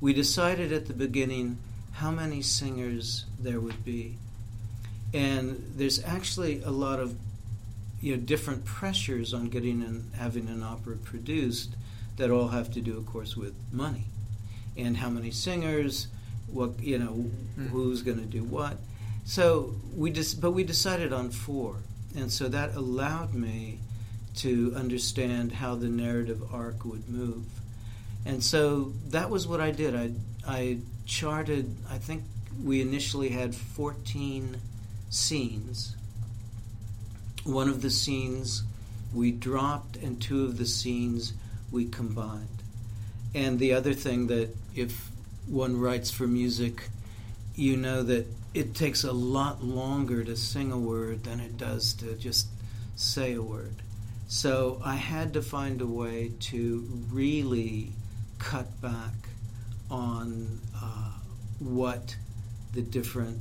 we 0.00 0.12
decided 0.12 0.72
at 0.72 0.86
the 0.86 0.92
beginning 0.92 1.58
how 1.92 2.10
many 2.10 2.42
singers 2.42 3.24
there 3.38 3.60
would 3.60 3.84
be. 3.84 4.16
And 5.12 5.72
there's 5.76 6.02
actually 6.04 6.62
a 6.62 6.70
lot 6.70 7.00
of 7.00 7.16
you 8.00 8.16
know 8.16 8.22
different 8.22 8.64
pressures 8.64 9.34
on 9.34 9.48
getting 9.48 9.82
and 9.82 10.12
having 10.14 10.48
an 10.48 10.62
opera 10.62 10.96
produced 10.96 11.74
that 12.16 12.30
all 12.30 12.48
have 12.48 12.72
to 12.72 12.80
do, 12.80 12.96
of 12.96 13.06
course, 13.06 13.36
with 13.36 13.54
money 13.72 14.04
and 14.76 14.96
how 14.96 15.08
many 15.08 15.30
singers, 15.30 16.08
what 16.46 16.80
you 16.80 16.98
know, 16.98 17.30
mm. 17.58 17.68
who's 17.68 18.02
going 18.02 18.18
to 18.18 18.26
do 18.26 18.44
what. 18.44 18.76
So 19.24 19.74
we 19.94 20.10
just, 20.10 20.40
but 20.40 20.50
we 20.50 20.64
decided 20.64 21.12
on 21.12 21.30
four, 21.30 21.76
and 22.14 22.30
so 22.30 22.48
that 22.48 22.74
allowed 22.74 23.34
me 23.34 23.78
to 24.36 24.72
understand 24.76 25.52
how 25.52 25.74
the 25.74 25.88
narrative 25.88 26.42
arc 26.52 26.84
would 26.84 27.08
move. 27.08 27.44
And 28.24 28.42
so 28.42 28.92
that 29.08 29.30
was 29.30 29.46
what 29.46 29.60
I 29.60 29.70
did. 29.70 29.94
I, 29.94 30.12
I 30.46 30.78
charted, 31.06 31.74
I 31.90 31.98
think 31.98 32.22
we 32.62 32.80
initially 32.80 33.30
had 33.30 33.54
14 33.54 34.56
scenes. 35.10 35.96
One 37.44 37.68
of 37.68 37.82
the 37.82 37.90
scenes 37.90 38.62
we 39.14 39.30
dropped, 39.30 39.96
and 39.96 40.20
two 40.20 40.44
of 40.44 40.56
the 40.56 40.66
scenes 40.66 41.34
we 41.70 41.84
combined. 41.86 42.62
And 43.34 43.58
the 43.58 43.74
other 43.74 43.92
thing 43.92 44.28
that 44.28 44.54
if 44.74 45.10
one 45.46 45.78
writes 45.78 46.10
for 46.10 46.26
music, 46.26 46.88
you 47.54 47.76
know 47.76 48.02
that 48.02 48.26
it 48.54 48.74
takes 48.74 49.04
a 49.04 49.12
lot 49.12 49.62
longer 49.62 50.24
to 50.24 50.36
sing 50.36 50.72
a 50.72 50.78
word 50.78 51.24
than 51.24 51.40
it 51.40 51.56
does 51.56 51.94
to 51.94 52.14
just 52.14 52.48
say 52.96 53.34
a 53.34 53.42
word. 53.42 53.81
So 54.32 54.80
I 54.82 54.94
had 54.94 55.34
to 55.34 55.42
find 55.42 55.82
a 55.82 55.86
way 55.86 56.32
to 56.40 56.88
really 57.10 57.92
cut 58.38 58.80
back 58.80 59.12
on 59.90 60.58
uh, 60.74 61.12
what 61.58 62.16
the 62.72 62.80
different 62.80 63.40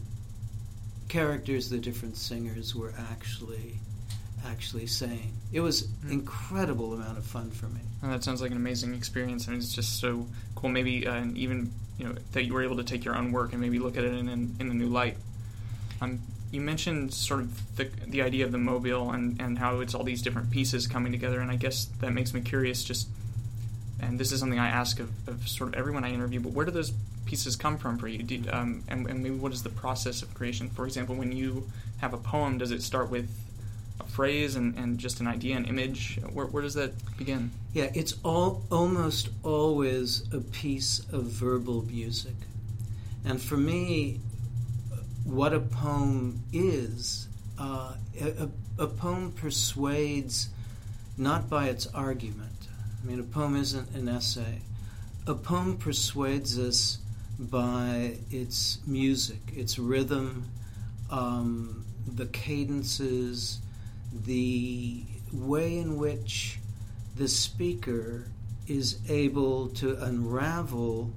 characters, 1.07 1.69
the 1.69 1.77
different 1.77 2.17
singers 2.17 2.75
were 2.75 2.93
actually 3.09 3.79
actually 4.45 4.85
saying. 4.85 5.31
It 5.53 5.61
was 5.61 5.83
mm. 5.83 6.11
incredible 6.11 6.93
amount 6.93 7.17
of 7.17 7.23
fun 7.23 7.51
for 7.51 7.67
me. 7.67 7.79
Oh, 8.03 8.09
that 8.09 8.25
sounds 8.25 8.41
like 8.41 8.51
an 8.51 8.57
amazing 8.57 8.93
experience, 8.93 9.47
I 9.47 9.53
and 9.53 9.61
it's 9.61 9.73
just 9.73 10.01
so 10.01 10.27
cool. 10.55 10.71
Maybe 10.71 11.07
uh, 11.07 11.23
even 11.35 11.71
you 11.99 12.05
know 12.05 12.15
that 12.33 12.43
you 12.43 12.53
were 12.53 12.63
able 12.63 12.75
to 12.75 12.83
take 12.83 13.05
your 13.05 13.15
own 13.15 13.31
work 13.31 13.53
and 13.53 13.61
maybe 13.61 13.79
look 13.79 13.95
at 13.95 14.03
it 14.03 14.13
in 14.13 14.27
in, 14.27 14.57
in 14.59 14.69
a 14.69 14.73
new 14.73 14.87
light. 14.87 15.15
Um, 16.01 16.19
you 16.51 16.61
mentioned 16.61 17.13
sort 17.13 17.39
of 17.39 17.77
the, 17.77 17.89
the 18.07 18.21
idea 18.21 18.45
of 18.45 18.51
the 18.51 18.57
mobile 18.57 19.11
and, 19.11 19.41
and 19.41 19.57
how 19.57 19.79
it's 19.79 19.95
all 19.95 20.03
these 20.03 20.21
different 20.21 20.51
pieces 20.51 20.87
coming 20.87 21.11
together, 21.11 21.39
and 21.39 21.49
I 21.49 21.55
guess 21.55 21.85
that 22.01 22.11
makes 22.11 22.33
me 22.33 22.41
curious. 22.41 22.83
Just 22.83 23.07
and 24.01 24.19
this 24.19 24.31
is 24.31 24.39
something 24.39 24.59
I 24.59 24.67
ask 24.67 24.99
of, 24.99 25.09
of 25.27 25.47
sort 25.47 25.69
of 25.69 25.75
everyone 25.75 26.03
I 26.03 26.11
interview, 26.11 26.39
but 26.39 26.53
where 26.53 26.65
do 26.65 26.71
those 26.71 26.91
pieces 27.25 27.55
come 27.55 27.77
from 27.77 27.97
for 27.97 28.07
you? 28.07 28.23
Do, 28.23 28.43
um, 28.51 28.83
and, 28.87 29.07
and 29.07 29.21
maybe 29.21 29.35
what 29.35 29.53
is 29.53 29.63
the 29.63 29.69
process 29.69 30.23
of 30.23 30.33
creation? 30.33 30.69
For 30.69 30.85
example, 30.85 31.15
when 31.15 31.31
you 31.31 31.67
have 31.99 32.13
a 32.13 32.17
poem, 32.17 32.57
does 32.57 32.71
it 32.71 32.81
start 32.81 33.09
with 33.11 33.29
a 33.99 34.03
phrase 34.03 34.55
and, 34.55 34.75
and 34.75 34.97
just 34.97 35.19
an 35.19 35.27
idea, 35.27 35.55
an 35.55 35.65
image? 35.65 36.19
Where, 36.33 36.47
where 36.47 36.63
does 36.63 36.73
that 36.73 36.93
begin? 37.17 37.51
Yeah, 37.73 37.91
it's 37.93 38.15
all 38.23 38.63
almost 38.71 39.29
always 39.43 40.23
a 40.33 40.39
piece 40.39 40.99
of 41.11 41.25
verbal 41.25 41.83
music. 41.83 42.33
And 43.23 43.39
for 43.39 43.57
me, 43.57 44.19
what 45.23 45.53
a 45.53 45.59
poem 45.59 46.43
is. 46.51 47.27
Uh, 47.59 47.93
a, 48.19 48.49
a, 48.79 48.87
poem 48.87 49.31
persuades 49.31 50.49
not 51.17 51.49
by 51.49 51.67
its 51.67 51.85
argument. 51.87 52.67
I 53.01 53.07
mean, 53.07 53.19
a 53.19 53.23
poem 53.23 53.55
isn't 53.55 53.93
an 53.95 54.09
essay. 54.09 54.61
A 55.27 55.35
poem 55.35 55.77
persuades 55.77 56.57
us 56.57 56.97
by 57.37 58.17
its 58.31 58.79
music, 58.87 59.39
its 59.55 59.77
rhythm, 59.77 60.49
um, 61.11 61.85
the 62.07 62.25
cadences, 62.27 63.59
the 64.25 65.03
way 65.31 65.77
in 65.77 65.97
which 65.97 66.59
the 67.15 67.27
speaker 67.27 68.27
is 68.67 68.99
able 69.09 69.67
to 69.69 69.97
unravel 70.03 71.13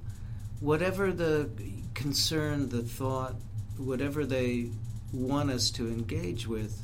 whatever 0.60 1.12
the 1.12 1.48
concern, 1.94 2.68
the 2.68 2.82
thought, 2.82 3.34
whatever 3.78 4.24
they 4.24 4.70
want 5.12 5.50
us 5.50 5.70
to 5.70 5.88
engage 5.88 6.46
with, 6.46 6.82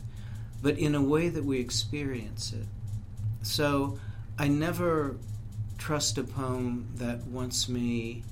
but 0.63 0.79
in 0.79 0.95
a 0.95 1.03
way 1.03 1.29
that 1.29 1.45
we 1.45 1.59
experience 1.59 2.53
it. 2.53 2.67
So 3.43 3.99
I 4.39 4.49
never 4.49 5.17
trust 5.79 6.19
a 6.19 6.25
poem 6.25 6.93
that 6.97 7.27
wants 7.27 7.69
me 7.69 8.23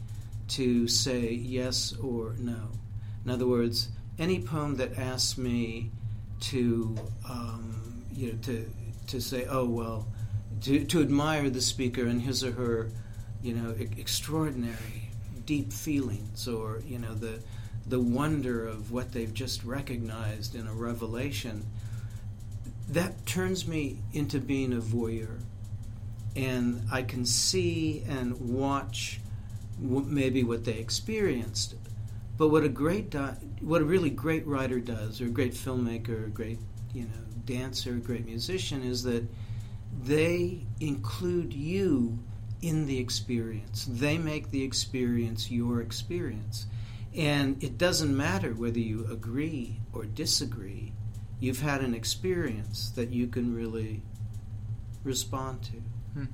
to 0.48 0.88
say 0.88 1.32
yes 1.32 1.94
or 1.96 2.34
no. 2.38 2.70
In 3.24 3.30
other 3.30 3.46
words, 3.46 3.88
any 4.18 4.40
poem 4.40 4.76
that 4.76 4.98
asks 4.98 5.38
me 5.38 5.90
to, 6.40 6.96
um, 7.28 8.04
you 8.12 8.32
know, 8.32 8.38
to 8.42 8.70
to 9.08 9.20
say, 9.20 9.46
oh 9.48 9.64
well, 9.64 10.06
to 10.62 10.84
to 10.84 11.00
admire 11.00 11.50
the 11.50 11.60
speaker 11.60 12.06
and 12.06 12.20
his 12.20 12.44
or 12.44 12.52
her, 12.52 12.90
you 13.42 13.54
know, 13.54 13.74
extraordinary 13.96 15.10
deep 15.44 15.72
feelings, 15.72 16.46
or 16.46 16.82
you 16.86 16.98
know 16.98 17.14
the 17.14 17.40
the 17.88 18.00
wonder 18.00 18.66
of 18.66 18.92
what 18.92 19.12
they've 19.12 19.32
just 19.32 19.64
recognized 19.64 20.54
in 20.54 20.66
a 20.66 20.72
revelation, 20.72 21.64
that 22.88 23.24
turns 23.26 23.66
me 23.66 23.98
into 24.12 24.38
being 24.40 24.72
a 24.72 24.80
voyeur. 24.80 25.40
and 26.36 26.82
I 26.92 27.02
can 27.02 27.24
see 27.26 28.04
and 28.08 28.38
watch 28.40 29.20
w- 29.82 30.06
maybe 30.06 30.44
what 30.44 30.64
they 30.64 30.74
experienced. 30.74 31.74
But 32.36 32.48
what 32.48 32.62
a 32.62 32.68
great, 32.68 33.10
di- 33.10 33.36
what 33.60 33.80
a 33.82 33.84
really 33.84 34.10
great 34.10 34.46
writer 34.46 34.78
does, 34.78 35.20
or 35.20 35.26
a 35.26 35.30
great 35.30 35.54
filmmaker, 35.54 36.26
a 36.26 36.30
great 36.30 36.58
you 36.94 37.02
know 37.04 37.24
dancer, 37.44 37.94
a 37.94 37.98
great 37.98 38.24
musician, 38.26 38.82
is 38.82 39.02
that 39.02 39.24
they 40.04 40.60
include 40.80 41.52
you 41.52 42.18
in 42.62 42.86
the 42.86 42.98
experience. 42.98 43.86
They 43.88 44.18
make 44.18 44.50
the 44.50 44.62
experience 44.62 45.50
your 45.50 45.80
experience. 45.80 46.66
And 47.16 47.62
it 47.62 47.78
doesn't 47.78 48.14
matter 48.14 48.52
whether 48.52 48.78
you 48.78 49.06
agree 49.10 49.80
or 49.92 50.04
disagree, 50.04 50.92
you've 51.40 51.60
had 51.60 51.80
an 51.80 51.94
experience 51.94 52.90
that 52.90 53.10
you 53.10 53.26
can 53.26 53.54
really 53.54 54.02
respond 55.04 55.62
to. 55.62 55.76
Hmm. 56.12 56.24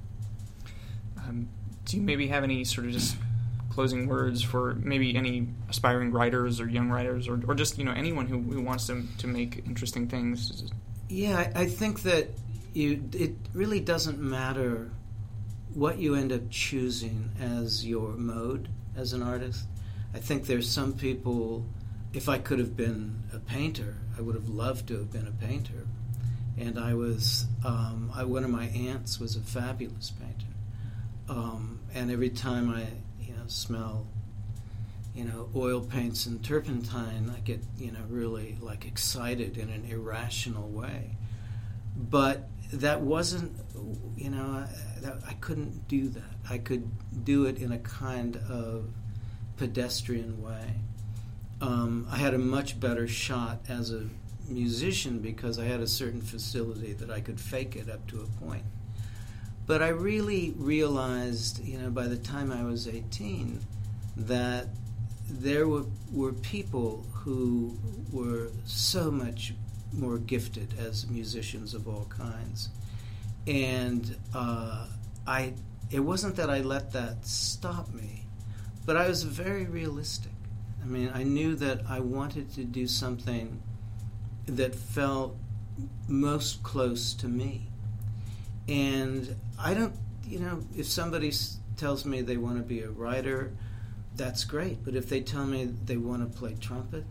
Um, 1.18 1.48
do 1.84 1.96
you 1.96 2.02
maybe 2.02 2.26
have 2.28 2.44
any 2.44 2.64
sort 2.64 2.86
of 2.86 2.92
just 2.92 3.16
closing 3.70 4.06
words 4.06 4.42
for 4.42 4.74
maybe 4.76 5.16
any 5.16 5.48
aspiring 5.68 6.12
writers 6.12 6.60
or 6.60 6.68
young 6.68 6.90
writers 6.90 7.26
or, 7.28 7.40
or 7.48 7.54
just 7.54 7.76
you 7.76 7.84
know 7.84 7.92
anyone 7.92 8.26
who, 8.26 8.40
who 8.40 8.62
wants 8.62 8.86
to, 8.86 9.02
to 9.18 9.26
make 9.26 9.62
interesting 9.66 10.08
things? 10.08 10.70
Yeah, 11.08 11.50
I, 11.54 11.62
I 11.62 11.66
think 11.66 12.02
that 12.02 12.28
you, 12.72 13.08
it 13.12 13.34
really 13.52 13.80
doesn't 13.80 14.18
matter 14.18 14.90
what 15.74 15.98
you 15.98 16.14
end 16.14 16.32
up 16.32 16.42
choosing 16.50 17.30
as 17.40 17.86
your 17.86 18.10
mode 18.10 18.68
as 18.96 19.12
an 19.12 19.22
artist. 19.22 19.66
I 20.14 20.18
think 20.18 20.46
there's 20.46 20.70
some 20.70 20.92
people, 20.92 21.66
if 22.12 22.28
I 22.28 22.38
could 22.38 22.60
have 22.60 22.76
been 22.76 23.24
a 23.32 23.40
painter, 23.40 23.96
I 24.16 24.20
would 24.22 24.36
have 24.36 24.48
loved 24.48 24.86
to 24.88 24.98
have 24.98 25.12
been 25.12 25.26
a 25.26 25.32
painter. 25.32 25.86
And 26.56 26.78
I 26.78 26.94
was, 26.94 27.46
um, 27.64 28.12
I, 28.14 28.22
one 28.22 28.44
of 28.44 28.50
my 28.50 28.66
aunts 28.66 29.18
was 29.18 29.34
a 29.34 29.40
fabulous 29.40 30.12
painter. 30.12 30.52
Um, 31.28 31.80
and 31.92 32.12
every 32.12 32.30
time 32.30 32.70
I, 32.70 32.86
you 33.20 33.32
know, 33.32 33.42
smell, 33.48 34.06
you 35.16 35.24
know, 35.24 35.48
oil 35.56 35.80
paints 35.80 36.26
and 36.26 36.44
turpentine, 36.44 37.32
I 37.34 37.40
get, 37.40 37.60
you 37.76 37.90
know, 37.90 38.04
really 38.08 38.56
like 38.60 38.86
excited 38.86 39.56
in 39.58 39.68
an 39.70 39.84
irrational 39.84 40.68
way. 40.68 41.16
But 41.96 42.48
that 42.72 43.00
wasn't, 43.00 43.52
you 44.16 44.30
know, 44.30 44.44
I, 44.44 44.68
that, 45.00 45.22
I 45.26 45.32
couldn't 45.34 45.88
do 45.88 46.08
that. 46.10 46.22
I 46.48 46.58
could 46.58 46.88
do 47.24 47.46
it 47.46 47.58
in 47.58 47.72
a 47.72 47.78
kind 47.78 48.36
of 48.48 48.90
pedestrian 49.56 50.42
way. 50.42 50.74
Um, 51.60 52.06
I 52.10 52.16
had 52.16 52.34
a 52.34 52.38
much 52.38 52.78
better 52.78 53.08
shot 53.08 53.60
as 53.68 53.92
a 53.92 54.06
musician 54.48 55.20
because 55.20 55.58
I 55.58 55.64
had 55.64 55.80
a 55.80 55.86
certain 55.86 56.20
facility 56.20 56.92
that 56.94 57.10
I 57.10 57.20
could 57.20 57.40
fake 57.40 57.76
it 57.76 57.88
up 57.88 58.06
to 58.08 58.20
a 58.20 58.44
point. 58.44 58.64
But 59.66 59.82
I 59.82 59.88
really 59.88 60.54
realized, 60.56 61.64
you 61.64 61.78
know, 61.78 61.90
by 61.90 62.06
the 62.06 62.18
time 62.18 62.52
I 62.52 62.64
was 62.64 62.86
18, 62.86 63.60
that 64.16 64.66
there 65.30 65.66
were, 65.66 65.84
were 66.12 66.32
people 66.32 67.06
who 67.12 67.76
were 68.12 68.50
so 68.66 69.10
much 69.10 69.54
more 69.92 70.18
gifted 70.18 70.74
as 70.78 71.08
musicians 71.08 71.72
of 71.72 71.88
all 71.88 72.06
kinds. 72.10 72.68
And 73.46 74.16
uh, 74.34 74.86
I, 75.26 75.54
it 75.90 76.00
wasn't 76.00 76.36
that 76.36 76.50
I 76.50 76.60
let 76.60 76.92
that 76.92 77.26
stop 77.26 77.92
me, 77.94 78.23
but 78.86 78.96
I 78.96 79.08
was 79.08 79.22
very 79.22 79.64
realistic. 79.64 80.32
I 80.82 80.86
mean, 80.86 81.10
I 81.14 81.22
knew 81.22 81.54
that 81.56 81.82
I 81.88 82.00
wanted 82.00 82.52
to 82.54 82.64
do 82.64 82.86
something 82.86 83.62
that 84.46 84.74
felt 84.74 85.36
most 86.08 86.62
close 86.62 87.14
to 87.14 87.28
me. 87.28 87.68
And 88.68 89.34
I 89.58 89.74
don't, 89.74 89.94
you 90.26 90.40
know, 90.40 90.60
if 90.76 90.86
somebody 90.86 91.32
tells 91.76 92.04
me 92.04 92.20
they 92.20 92.36
want 92.36 92.58
to 92.58 92.62
be 92.62 92.80
a 92.80 92.90
writer, 92.90 93.52
that's 94.16 94.44
great. 94.44 94.84
But 94.84 94.94
if 94.94 95.08
they 95.08 95.20
tell 95.20 95.44
me 95.44 95.64
they 95.64 95.96
want 95.96 96.30
to 96.30 96.38
play 96.38 96.54
trumpet, 96.60 97.04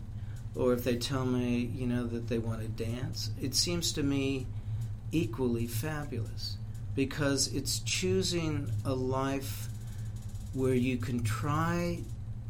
or 0.54 0.72
if 0.72 0.84
they 0.84 0.96
tell 0.96 1.26
me, 1.26 1.70
you 1.74 1.86
know, 1.86 2.06
that 2.06 2.28
they 2.28 2.38
want 2.38 2.60
to 2.62 2.68
dance, 2.68 3.30
it 3.40 3.54
seems 3.54 3.92
to 3.92 4.02
me 4.02 4.46
equally 5.10 5.66
fabulous 5.66 6.58
because 6.94 7.48
it's 7.48 7.80
choosing 7.80 8.70
a 8.84 8.94
life 8.94 9.68
where 10.54 10.74
you 10.74 10.96
can 10.96 11.22
try 11.22 11.98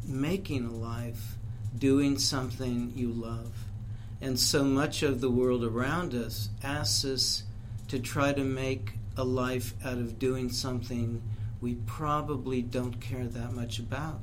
making 0.07 0.65
a 0.65 0.71
life 0.71 1.35
doing 1.77 2.17
something 2.17 2.93
you 2.95 3.09
love. 3.09 3.51
And 4.21 4.39
so 4.39 4.63
much 4.63 5.03
of 5.03 5.19
the 5.21 5.29
world 5.29 5.63
around 5.63 6.13
us 6.13 6.49
asks 6.63 7.03
us 7.03 7.43
to 7.89 7.99
try 7.99 8.31
to 8.33 8.43
make 8.43 8.93
a 9.17 9.23
life 9.23 9.73
out 9.83 9.97
of 9.97 10.19
doing 10.19 10.49
something 10.49 11.21
we 11.61 11.75
probably 11.87 12.61
don't 12.61 12.99
care 13.01 13.25
that 13.25 13.53
much 13.53 13.79
about. 13.79 14.19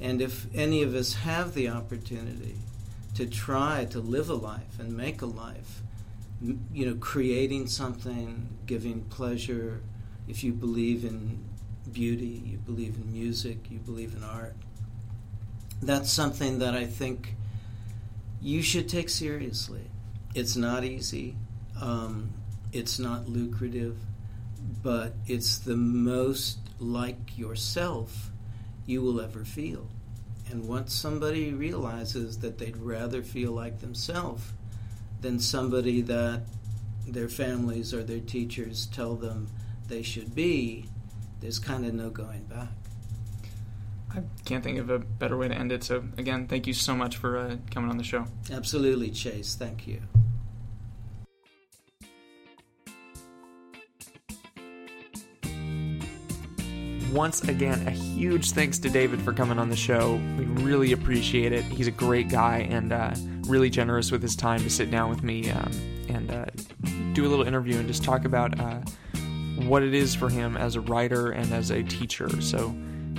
And 0.00 0.22
if 0.22 0.46
any 0.54 0.82
of 0.82 0.94
us 0.94 1.14
have 1.14 1.54
the 1.54 1.68
opportunity 1.68 2.56
to 3.14 3.26
try 3.26 3.84
to 3.86 4.00
live 4.00 4.30
a 4.30 4.34
life 4.34 4.78
and 4.78 4.96
make 4.96 5.22
a 5.22 5.26
life, 5.26 5.82
you 6.72 6.86
know, 6.86 6.94
creating 6.96 7.66
something, 7.66 8.48
giving 8.66 9.02
pleasure, 9.04 9.80
if 10.28 10.42
you 10.42 10.52
believe 10.52 11.04
in 11.04 11.38
beauty, 11.90 12.42
you 12.44 12.58
believe 12.58 12.96
in 12.96 13.12
music, 13.12 13.70
you 13.70 13.78
believe 13.78 14.14
in 14.14 14.22
art, 14.22 14.54
that's 15.82 16.10
something 16.10 16.60
that 16.60 16.74
I 16.74 16.86
think 16.86 17.34
you 18.40 18.62
should 18.62 18.88
take 18.88 19.08
seriously. 19.08 19.90
It's 20.34 20.56
not 20.56 20.84
easy, 20.84 21.36
um, 21.80 22.30
it's 22.72 22.98
not 22.98 23.28
lucrative, 23.28 23.98
but 24.82 25.14
it's 25.26 25.58
the 25.58 25.76
most 25.76 26.58
like 26.78 27.36
yourself 27.36 28.30
you 28.86 29.02
will 29.02 29.20
ever 29.20 29.44
feel. 29.44 29.88
And 30.50 30.68
once 30.68 30.92
somebody 30.92 31.52
realizes 31.52 32.38
that 32.38 32.58
they'd 32.58 32.76
rather 32.76 33.22
feel 33.22 33.52
like 33.52 33.80
themselves 33.80 34.44
than 35.20 35.38
somebody 35.38 36.00
that 36.02 36.42
their 37.06 37.28
families 37.28 37.94
or 37.94 38.02
their 38.02 38.20
teachers 38.20 38.86
tell 38.86 39.14
them 39.14 39.48
they 39.88 40.02
should 40.02 40.34
be, 40.34 40.86
there's 41.42 41.58
kind 41.58 41.84
of 41.84 41.92
no 41.92 42.08
going 42.08 42.44
back. 42.44 42.68
I 44.14 44.22
can't 44.44 44.62
think 44.62 44.78
of 44.78 44.90
a 44.90 44.98
better 44.98 45.36
way 45.36 45.48
to 45.48 45.54
end 45.54 45.72
it. 45.72 45.84
So, 45.84 46.04
again, 46.16 46.46
thank 46.46 46.66
you 46.66 46.72
so 46.72 46.94
much 46.94 47.16
for 47.16 47.36
uh, 47.36 47.56
coming 47.70 47.90
on 47.90 47.96
the 47.98 48.04
show. 48.04 48.26
Absolutely, 48.50 49.10
Chase. 49.10 49.54
Thank 49.54 49.86
you. 49.86 50.02
once 57.12 57.42
again, 57.44 57.86
a 57.86 57.90
huge 57.90 58.52
thanks 58.52 58.78
to 58.78 58.88
David 58.88 59.20
for 59.20 59.32
coming 59.32 59.58
on 59.58 59.68
the 59.68 59.76
show. 59.76 60.14
We 60.38 60.44
really 60.64 60.92
appreciate 60.92 61.52
it. 61.52 61.64
He's 61.64 61.86
a 61.86 61.92
great 61.92 62.28
guy 62.28 62.66
and 62.70 62.92
uh, 62.92 63.14
really 63.42 63.68
generous 63.70 64.10
with 64.10 64.22
his 64.22 64.34
time 64.34 64.60
to 64.60 64.70
sit 64.70 64.90
down 64.90 65.10
with 65.10 65.22
me 65.22 65.50
um, 65.50 65.70
and 66.08 66.30
uh, 66.30 66.46
do 67.12 67.26
a 67.26 67.28
little 67.28 67.46
interview 67.46 67.78
and 67.78 67.86
just 67.86 68.02
talk 68.02 68.24
about 68.24 68.58
uh, 68.58 68.80
what 69.56 69.82
it 69.82 69.94
is 69.94 70.14
for 70.14 70.28
him 70.28 70.56
as 70.56 70.76
a 70.76 70.80
writer 70.80 71.30
and 71.30 71.52
as 71.52 71.70
a 71.70 71.82
teacher. 71.82 72.28
So, 72.40 72.74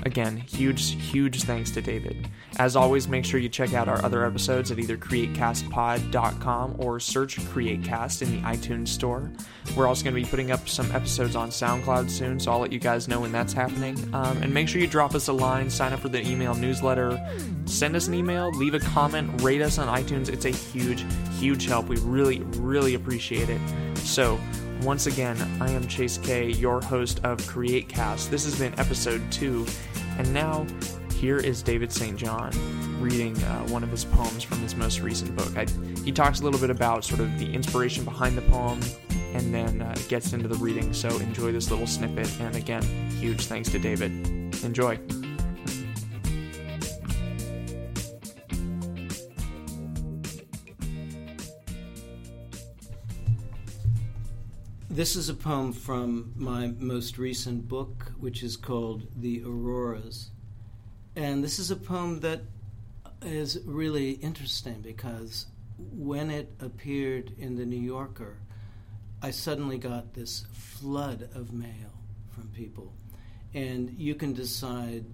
Again, 0.06 0.36
huge, 0.36 1.02
huge 1.02 1.43
thanks 1.43 1.72
to 1.72 1.82
David. 1.82 2.30
As 2.58 2.76
always, 2.76 3.08
make 3.08 3.24
sure 3.24 3.39
you 3.39 3.48
check 3.48 3.74
out 3.74 3.88
our 3.88 4.04
other 4.04 4.26
episodes 4.26 4.69
at 4.69 4.78
either 4.78 4.98
createcastpod.com 4.98 6.76
or 6.78 7.00
search 7.00 7.38
CreateCast 7.38 8.22
in 8.22 8.32
the 8.32 8.41
iTunes 8.41 8.89
store. 8.89 9.32
We're 9.78 9.88
also 9.88 10.04
going 10.04 10.15
to 10.15 10.22
be 10.22 10.28
putting 10.28 10.52
up 10.52 10.67
some 10.67 10.91
episodes 10.91 11.38
on 11.38 11.50
SoundCloud 11.50 12.10
soon, 12.10 12.39
so 12.39 12.52
I'll 12.52 12.60
let 12.60 12.74
you 12.74 12.80
guys 12.80 13.08
know 13.08 13.22
when 13.22 13.32
that's 13.32 13.54
happening. 13.54 13.98
Um, 14.13 14.43
and 14.43 14.54
make 14.54 14.67
sure 14.67 14.82
you 14.82 14.88
drop 14.88 15.15
us 15.15 15.30
a 15.30 15.34
line, 15.34 15.69
sign 15.69 15.93
up 15.93 16.02
for 16.02 16.10
the 16.10 16.22
email 16.28 16.54
newsletter, 16.54 17.17
send 17.65 17.96
us 17.96 18.08
an 18.08 18.13
email, 18.13 18.52
leave 18.52 18.74
a 18.74 18.80
comment, 18.80 19.41
rate 19.41 19.62
us 19.62 19.78
on 19.78 19.88
iTunes. 19.88 20.28
It's 20.28 20.46
a 20.46 20.50
huge, 20.50 21.06
huge 21.39 21.65
help. 21.65 21.88
We 21.88 21.98
really, 21.98 22.41
really 22.58 22.96
appreciate 22.96 23.50
it. 23.50 23.62
So, 24.00 24.38
once 24.84 25.08
again, 25.08 25.38
I 25.62 25.72
am 25.72 25.88
Chase 25.88 26.17
K, 26.17 26.52
your 26.52 26.82
host 26.82 27.22
of 27.24 27.38
CreateCast. 27.39 28.30
This 28.30 28.43
has 28.43 28.60
been 28.60 28.78
episode 28.78 29.22
two, 29.32 29.65
and 30.17 30.32
now 30.34 30.65
here 31.13 31.38
is 31.38 31.63
David 31.63 31.91
St. 31.91 32.17
John 32.17 32.52
reading 33.00 33.41
uh, 33.43 33.67
one 33.67 33.84
of 33.84 33.89
his 33.89 34.04
poems 34.04 34.43
from 34.43 34.60
his 34.60 34.76
most 34.76 35.00
recent 35.00 35.36
book. 35.36 35.56
I, 35.58 35.65
he 36.04 36.12
talks 36.12 36.41
a 36.41 36.43
little 36.43 36.60
bit 36.60 36.69
about 36.69 37.06
sort 37.06 37.22
of 37.22 37.39
the 37.39 37.52
inspiration 37.54 38.04
behind 38.04 38.38
the 38.38 38.41
poem 38.43 38.80
and 39.34 39.54
then 39.54 39.82
uh, 39.82 39.96
gets 40.10 40.34
into 40.34 40.48
the 40.48 40.56
reading. 40.56 40.93
So 40.93 41.10
enjoy 41.19 41.52
this 41.52 41.72
little 41.72 41.88
snippet. 41.88 42.30
And 42.39 42.56
again, 42.56 42.84
huge 43.12 43.46
thanks 43.46 43.69
to 43.72 43.80
David. 43.80 44.12
Enjoy. 44.63 45.00
This 54.93 55.15
is 55.15 55.27
a 55.27 55.34
poem 55.34 55.73
from 55.73 56.34
my 56.36 56.67
most 56.67 57.17
recent 57.17 57.67
book, 57.67 58.12
which 58.19 58.43
is 58.43 58.56
called 58.56 59.08
The 59.15 59.41
Auroras. 59.43 60.29
And 61.15 61.43
this 61.43 61.58
is 61.58 61.71
a 61.71 61.75
poem 61.75 62.19
that 62.19 62.41
is 63.23 63.60
really 63.65 64.12
interesting 64.12 64.82
because 64.82 65.47
when 65.79 66.29
it 66.29 66.53
appeared 66.60 67.32
in 67.39 67.56
The 67.56 67.65
New 67.65 67.82
Yorker, 67.82 68.38
I 69.19 69.32
suddenly 69.32 69.79
got 69.79 70.13
this 70.13 70.45
flood 70.51 71.27
of 71.34 71.51
mail 71.51 71.97
from 72.29 72.49
people. 72.49 72.93
And 73.56 73.95
you 73.97 74.13
can 74.13 74.34
decide 74.34 75.06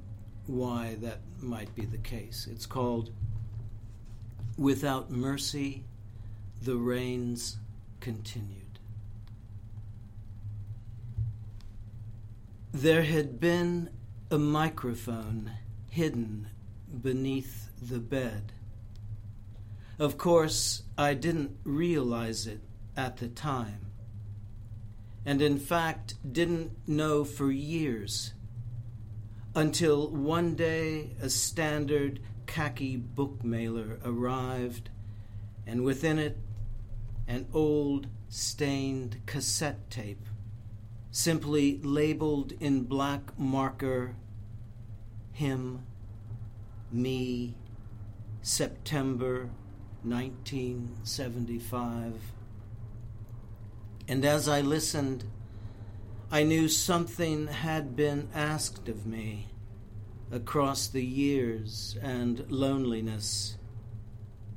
why 0.46 0.98
that 1.00 1.20
might 1.40 1.74
be 1.74 1.86
the 1.86 2.00
case. 2.00 2.50
It's 2.52 2.66
called 2.66 3.12
Without 4.58 5.10
Mercy, 5.10 5.86
the 6.62 6.76
Rains 6.76 7.60
Continued. 8.02 8.69
There 12.74 13.02
had 13.02 13.40
been 13.40 13.90
a 14.30 14.38
microphone 14.38 15.52
hidden 15.90 16.50
beneath 17.02 17.68
the 17.82 18.00
bed. 18.00 18.52
Of 19.98 20.20
course, 20.20 20.84
I 20.96 21.16
didn't 21.16 21.58
realize 21.64 22.46
it 22.46 22.62
at 22.96 23.18
the 23.18 23.28
time, 23.28 23.88
and 25.26 25.42
in 25.42 25.58
fact 25.58 26.14
didn't 26.32 26.88
know 26.88 27.24
for 27.24 27.52
years 27.52 28.34
until 29.56 30.08
one 30.12 30.54
day 30.54 31.16
a 31.20 31.30
standard 31.30 32.20
khaki 32.46 32.98
book 32.98 33.44
mailer 33.44 34.00
arrived, 34.06 34.90
and 35.66 35.84
within 35.84 36.20
it 36.20 36.38
an 37.28 37.48
old 37.52 38.08
stained 38.30 39.22
cassette 39.26 39.90
tape, 39.90 40.26
simply 41.12 41.80
labeled 41.82 42.54
in 42.60 42.84
black 42.84 43.38
marker 43.38 44.16
him, 45.32 45.86
me, 46.92 47.56
September 48.42 49.50
1975. 50.04 52.14
And 54.08 54.24
as 54.26 54.48
I 54.48 54.62
listened, 54.62 55.26
I 56.32 56.44
knew 56.44 56.68
something 56.68 57.48
had 57.48 57.96
been 57.96 58.30
asked 58.34 58.90
of 58.90 59.08
me 59.08 59.48
across 60.32 60.88
the 60.88 61.06
years 61.06 61.98
and 62.02 62.50
loneliness, 62.52 63.58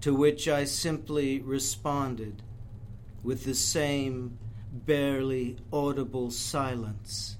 to 0.00 0.14
which 0.14 0.48
I 0.48 0.64
simply 0.64 1.40
responded 1.40 2.42
with 3.22 3.44
the 3.44 3.54
same 3.54 4.38
barely 4.72 5.56
audible 5.72 6.30
silence 6.30 7.36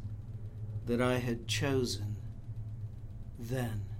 that 0.87 1.01
I 1.01 1.19
had 1.19 1.49
chosen 1.49 2.17
then. 3.39 3.92